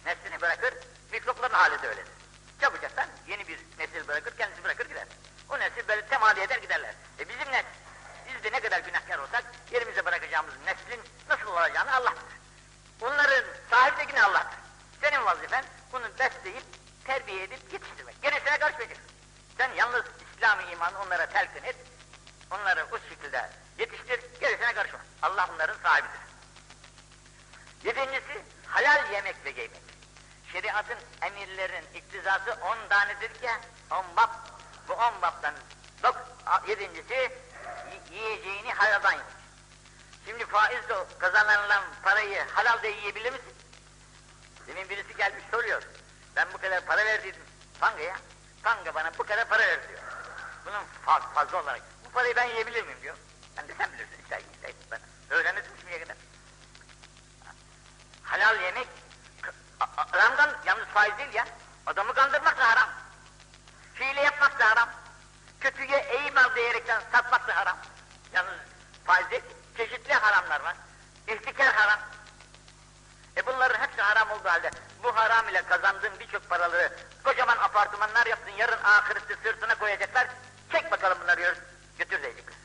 [0.06, 0.74] Neslini bırakır,
[1.12, 2.14] mikropların hali de öyledir.
[2.62, 5.08] Çabucaktan yeni bir nesil bırakır, kendisi bırakır gider.
[5.50, 6.94] O nesil böyle temali eder giderler.
[7.20, 7.70] E bizim nesil,
[8.28, 12.40] biz de ne kadar günahkar olsak yerimize bırakacağımız neslin nasıl olacağını Allah bilir.
[13.02, 14.60] Bunların sahibi de yine Allah'tır.
[15.02, 16.64] Senin vazifen bunu besleyip,
[17.06, 18.22] terbiye edip yetiştirmek.
[18.22, 19.06] Gerisine karışmayacaksın.
[19.58, 20.06] Sen yalnız
[20.36, 21.76] İslam-ı imanı onlara telkin et,
[22.52, 23.50] onları o şekilde
[23.80, 25.00] yetiştir, gerisine karışma.
[25.22, 26.20] Allah bunların sahibidir.
[27.84, 29.82] Yedincisi, halal yemek ve giymek.
[30.52, 33.50] Şeriatın emirlerin iktizası on tanedir ki,
[33.92, 34.30] on bab,
[34.88, 35.54] bu on babdan
[36.04, 36.16] dok,
[36.68, 37.32] yedincisi,
[38.12, 39.26] yiyeceğini halaldan yemek.
[40.26, 43.56] Şimdi faizle kazanılan parayı halal da yiyebilir misin?
[44.68, 45.84] Demin birisi gelmiş soruyor.
[46.36, 47.42] Ben bu kadar para verdiydim
[47.80, 48.16] Tanga'ya.
[48.64, 50.00] Tanga bana bu kadar para ver diyor.
[50.66, 51.82] Bunun fa- fazla olarak.
[52.06, 53.16] Bu parayı ben yiyebilir miyim diyor.
[53.80, 54.42] Sen bilirsin işte.
[54.54, 55.00] işte ben
[55.30, 56.18] öğrenirdim şimdiye kadar.
[58.24, 58.88] Halal yemek
[59.96, 61.46] haramdan yalnız faiz değil ya.
[61.86, 62.90] Adamı kandırmak da haram.
[64.00, 64.90] Hile yapmak da haram.
[65.60, 67.78] Kötüye iyi mal diyerekten satmak da haram.
[68.34, 68.54] Yalnız
[69.06, 69.44] faiz değil,
[69.78, 70.76] çeşitli haramlar var.
[71.28, 72.00] İhtikar haram.
[73.38, 74.72] E bunların hepsi haram olduğu halde
[75.04, 76.92] bu haram ile kazandığın birçok paraları
[77.24, 80.28] kocaman apartmanlar yaptın yarın ahirette sırtına koyacaklar.
[80.72, 81.56] Çek bakalım bunları
[81.98, 82.59] götür diyecekler.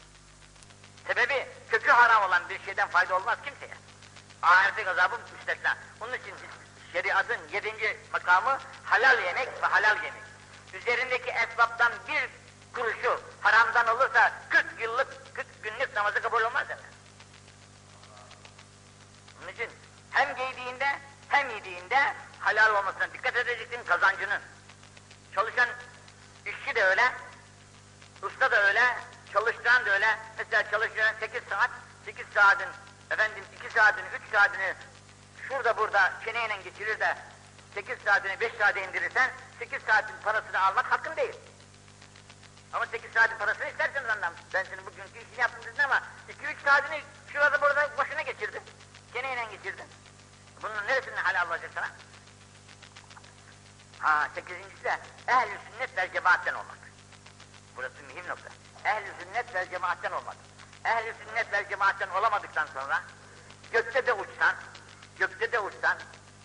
[1.07, 3.75] Sebebi kökü haram olan bir şeyden fayda olmaz kimseye.
[4.43, 5.77] Ahirete gazabı müstesna.
[6.01, 6.35] Onun için
[6.93, 10.23] şeriatın yedinci makamı halal yemek ve halal yemek.
[10.73, 12.31] Üzerindeki esbaptan bir
[12.75, 16.83] kuruşu haramdan olursa 40 yıllık, 40 günlük namazı kabul olmaz yani.
[19.43, 19.71] Onun için
[20.11, 20.99] hem giydiğinde
[21.29, 24.41] hem yediğinde halal olmasına dikkat edeceksin kazancının.
[25.35, 25.69] Çalışan
[26.47, 27.13] işçi de öyle,
[28.23, 28.99] usta da öyle,
[29.35, 30.19] çalıştıran da öyle.
[30.39, 31.71] Mesela çalışan 8 saat,
[32.05, 32.69] 8 saatin,
[33.11, 34.75] efendim 2 saatini, 3 saatini
[35.49, 37.17] şurada burada çeneyle geçirir de
[37.75, 41.35] 8 saatini 5 saate indirirsen 8 saatin parasını almak hakkın değil.
[42.73, 44.33] Ama 8 saatin parasını istersen ondan.
[44.55, 48.63] Ben senin bugünkü işini yaptım dedin ama 2-3 saatini şurada burada başına geçirdin.
[49.13, 49.87] Çeneyle geçirdin.
[50.63, 51.91] Bunun neresinde halal olacak sana?
[53.99, 56.79] Ha sekizincisi de ehl-i sünnet vel cemaatten olmak.
[57.77, 58.64] Burası mühim nokta.
[58.85, 60.37] Ehl-i sünnet vel cemaatten olmak.
[60.85, 63.03] Ehl-i sünnet vel cemaatten olamadıktan sonra
[63.73, 64.57] gökte de uçsan,
[65.19, 65.99] gökte de uçsan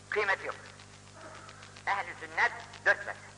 [0.10, 0.56] kıymeti yok.
[1.86, 2.52] Ehl-i sünnet
[2.86, 3.30] dört mezhep.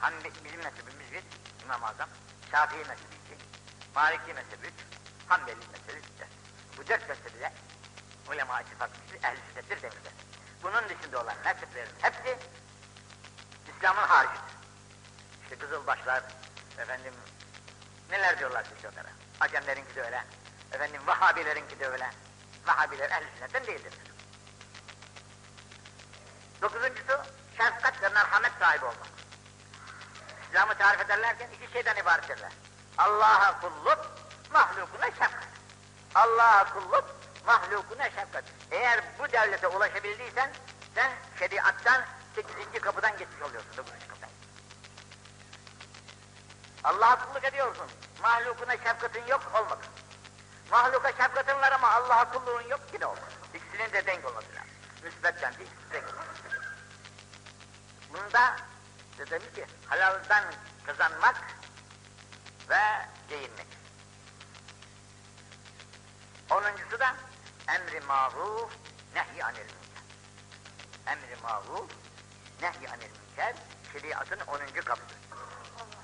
[0.00, 1.22] Hanbi, bizim mezhebimiz bir,
[1.64, 2.08] İmam-ı Azam,
[2.50, 3.44] Şafii mezhebi iki,
[3.94, 4.74] Maliki mezhebi üç,
[5.28, 6.28] Hanbeli mezhebi dört.
[6.78, 7.52] Bu dört mezhebi de
[8.28, 10.12] ulema ittifaklısı ehl-i sünnettir demirler.
[10.62, 12.38] Bunun dışında olan mezheplerin hepsi
[13.68, 14.57] İslam'ın haricidir.
[15.48, 16.22] İşte Kızılbaşlar,
[16.78, 17.14] efendim
[18.10, 19.08] neler diyorlar işte onlara.
[19.40, 20.24] Acemlerinki de öyle,
[20.72, 22.10] efendim Vahabilerinki de öyle.
[22.66, 23.92] Vahabiler ehl-i sünnetten değildir.
[26.62, 27.22] Dokuzuncusu,
[27.56, 29.06] şefkat ve merhamet sahibi olmak.
[30.48, 32.52] İslam'ı tarif ederlerken iki şeyden ibarettirler.
[32.98, 34.12] Allah'a kulluk,
[34.52, 35.48] mahlukuna şefkat.
[36.14, 37.04] Allah'a kulluk,
[37.46, 38.44] mahlukuna şefkat.
[38.70, 40.50] Eğer bu devlete ulaşabildiysen,
[40.94, 44.17] sen şeriattan sekizinci kapıdan geçmiş oluyorsun, dokuzuncu kapıdan.
[46.84, 47.86] Allah'a kulluk ediyorsun,
[48.22, 49.82] mahlukuna şefkatin yok, olmadı.
[50.70, 53.32] Mahluka şefkatin var ama Allah'a kulluğun yok, yine olmaz.
[53.54, 54.70] İkisinin de denk olması lazım.
[55.02, 55.70] Müsbetten değil,
[58.12, 58.56] Bunda
[59.18, 60.44] de ki halaldan
[60.86, 61.36] kazanmak
[62.68, 63.66] ve giyinmek.
[66.50, 67.14] Onuncusu da
[67.68, 68.72] emri maruf,
[69.14, 70.02] nehy anil münker.
[71.06, 71.90] Emri maruf,
[72.62, 73.54] nehy anil münker,
[73.92, 75.14] şeriatın onuncu kapısı.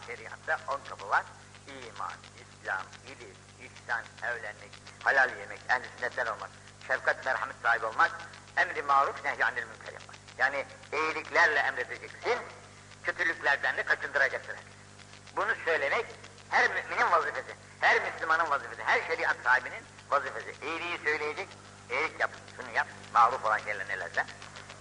[0.06, 1.24] Şeriatta on kapı var.
[1.68, 4.70] İman, İslam, ilim, ihsan, evlenmek,
[5.04, 6.50] halal yemek, ehl-i sünnetten olmak,
[6.86, 8.10] şefkat, merhamet sahibi olmak,
[8.56, 10.16] emri maruf, nehy anil münker yapmak.
[10.38, 12.38] Yani iyiliklerle emredeceksin,
[13.04, 14.54] kötülüklerden de kaçındıracaksın.
[15.36, 16.06] Bunu söylemek
[16.50, 20.54] her müminin vazifesi, her Müslümanın vazifesi, her şeriat sahibinin vazifesi.
[20.62, 21.48] İyiliği söyleyecek,
[21.90, 24.26] iyilik yap, şunu yap, maruf olan şeyler nelerse.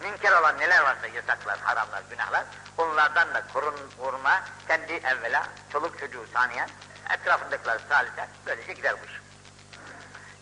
[0.03, 2.45] Münker olan neler varsa yasaklar, haramlar, günahlar,
[2.77, 6.69] onlardan da korun, koruma, kendi evvela, çoluk çocuğu saniyen,
[7.13, 9.21] etrafındakiler salise, böylece gider bu iş.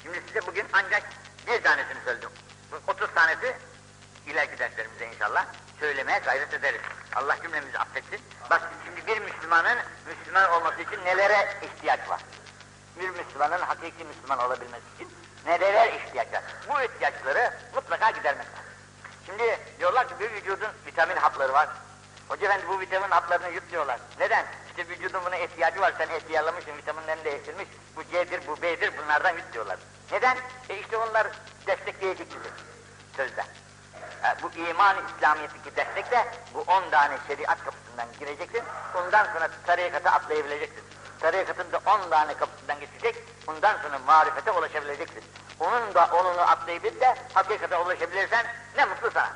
[0.04, 1.04] Şimdi size bugün ancak
[1.48, 2.30] bir tanesini söyledim.
[2.72, 3.56] Bu 30 tanesi
[4.28, 5.46] ileriki derslerimizde inşallah
[5.80, 6.82] söylemeye gayret ederiz.
[7.16, 8.22] Allah cümlemizi affetsin.
[8.50, 12.22] Bak şimdi bir Müslümanın Müslüman olması için nelere ihtiyaç var?
[13.00, 15.10] Bir Müslümanın hakiki Müslüman olabilmesi için
[15.46, 16.44] nelere ihtiyaç var?
[16.70, 18.71] Bu ihtiyaçları mutlaka gidermek lazım.
[19.26, 21.70] Şimdi diyorlar ki bir vücudun vitamin hapları var.
[22.28, 24.00] Hoca efendi bu vitamin haplarını yut diyorlar.
[24.20, 24.46] Neden?
[24.70, 27.68] İşte vücudun buna ihtiyacı var, sen ihtiyarlamışsın, vitaminlerini değiştirmiş.
[27.96, 29.78] Bu C'dir, bu B'dir, bunlardan yut diyorlar.
[30.12, 30.38] Neden?
[30.70, 31.28] E işte onlar
[31.68, 32.50] destekleyecek bizi.
[33.18, 33.44] Sözde.
[34.22, 38.64] Ha, bu iman İslamiyet'teki destek de bu on tane şeriat kapısından gireceksin.
[38.96, 40.84] Ondan sonra tarikata atlayabileceksin.
[41.22, 43.16] Tarikatın da on tane kapısından geçecek.
[43.48, 45.24] Ondan sonra marifete ulaşabileceksin.
[45.60, 48.46] Onun da onunu atlayıp de hakikate ulaşabilirsen
[48.78, 49.30] ne mutlu sana.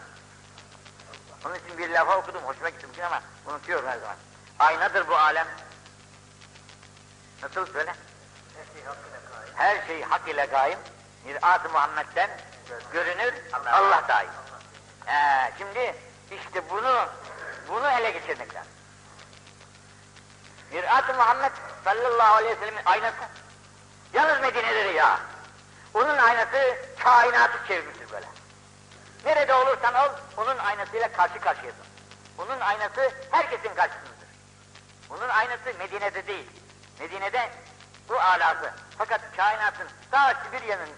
[1.45, 4.15] Onun için bir lafa okudum, hoşuma gitti ama unutuyorum her zaman.
[4.59, 5.47] Aynadır bu alem.
[7.43, 7.95] Nasıl söyle?
[9.55, 10.79] Her şey hak ile gaim.
[11.25, 12.29] Mirat-ı Muhammed'den
[12.93, 13.33] görünür
[13.71, 14.29] Allah daim.
[15.07, 15.95] Ee, şimdi
[16.31, 17.05] işte bunu
[17.69, 18.71] bunu ele geçirmek lazım.
[20.71, 21.51] Mirat-ı Muhammed
[21.83, 23.23] sallallahu aleyhi ve sellem'in aynası.
[24.13, 25.19] Yalnız Medine'de ya.
[25.93, 28.25] Onun aynası kainatı çevirmiştir böyle.
[29.25, 31.85] Nerede olursan ol, onun aynasıyla karşı karşıyasın.
[32.37, 34.27] Onun aynası herkesin karşısındadır.
[35.09, 36.49] Onun aynası Medine'de değil.
[36.99, 37.49] Medine'de
[38.09, 38.73] bu alası.
[38.97, 40.89] Fakat kainatın ta Sibirya'nın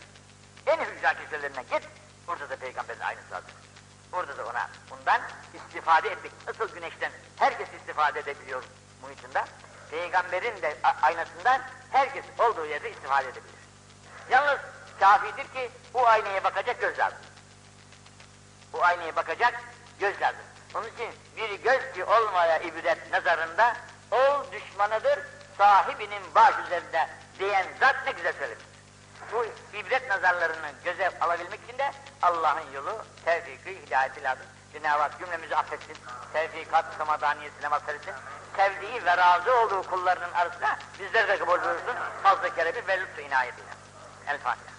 [0.66, 1.84] en hücra köşelerine git,
[2.28, 3.52] orada da peygamberin aynısı hazır.
[4.14, 5.22] Orada da ona bundan
[5.54, 6.32] istifade etmek.
[6.48, 8.64] Nasıl güneşten herkes istifade edebiliyor
[9.02, 9.44] muhitinde.
[9.92, 13.56] Peygamberin de aynasından herkes olduğu yerde istifade edebilir.
[14.30, 14.60] Yalnız
[15.00, 17.20] kafidir ki bu aynaya bakacak göz lazım.
[18.74, 19.54] Bu aynaya bakacak
[20.00, 20.42] göz lazım.
[20.76, 23.76] Onun için bir göz ki olmaya ibret nazarında
[24.12, 25.20] ol düşmanıdır
[25.58, 28.64] sahibinin baş üzerinde diyen zat ne güzel söylemiş.
[29.34, 29.46] Bu
[29.78, 31.92] ibret nazarlarını göze alabilmek için de
[32.22, 34.46] Allah'ın yolu, tevfiki, hidayeti lazım.
[34.84, 35.98] Cenab-ı cümlemizi affetsin,
[36.34, 38.14] tevfikat, samadaniyet, namaz versin.
[38.56, 41.96] Sevdiği ve razı olduğu kullarının arasına bizleri de kabul buyursun.
[42.24, 43.70] Fazla kerebi ve lütfu inayetiyle.
[44.28, 44.78] El Fatiha.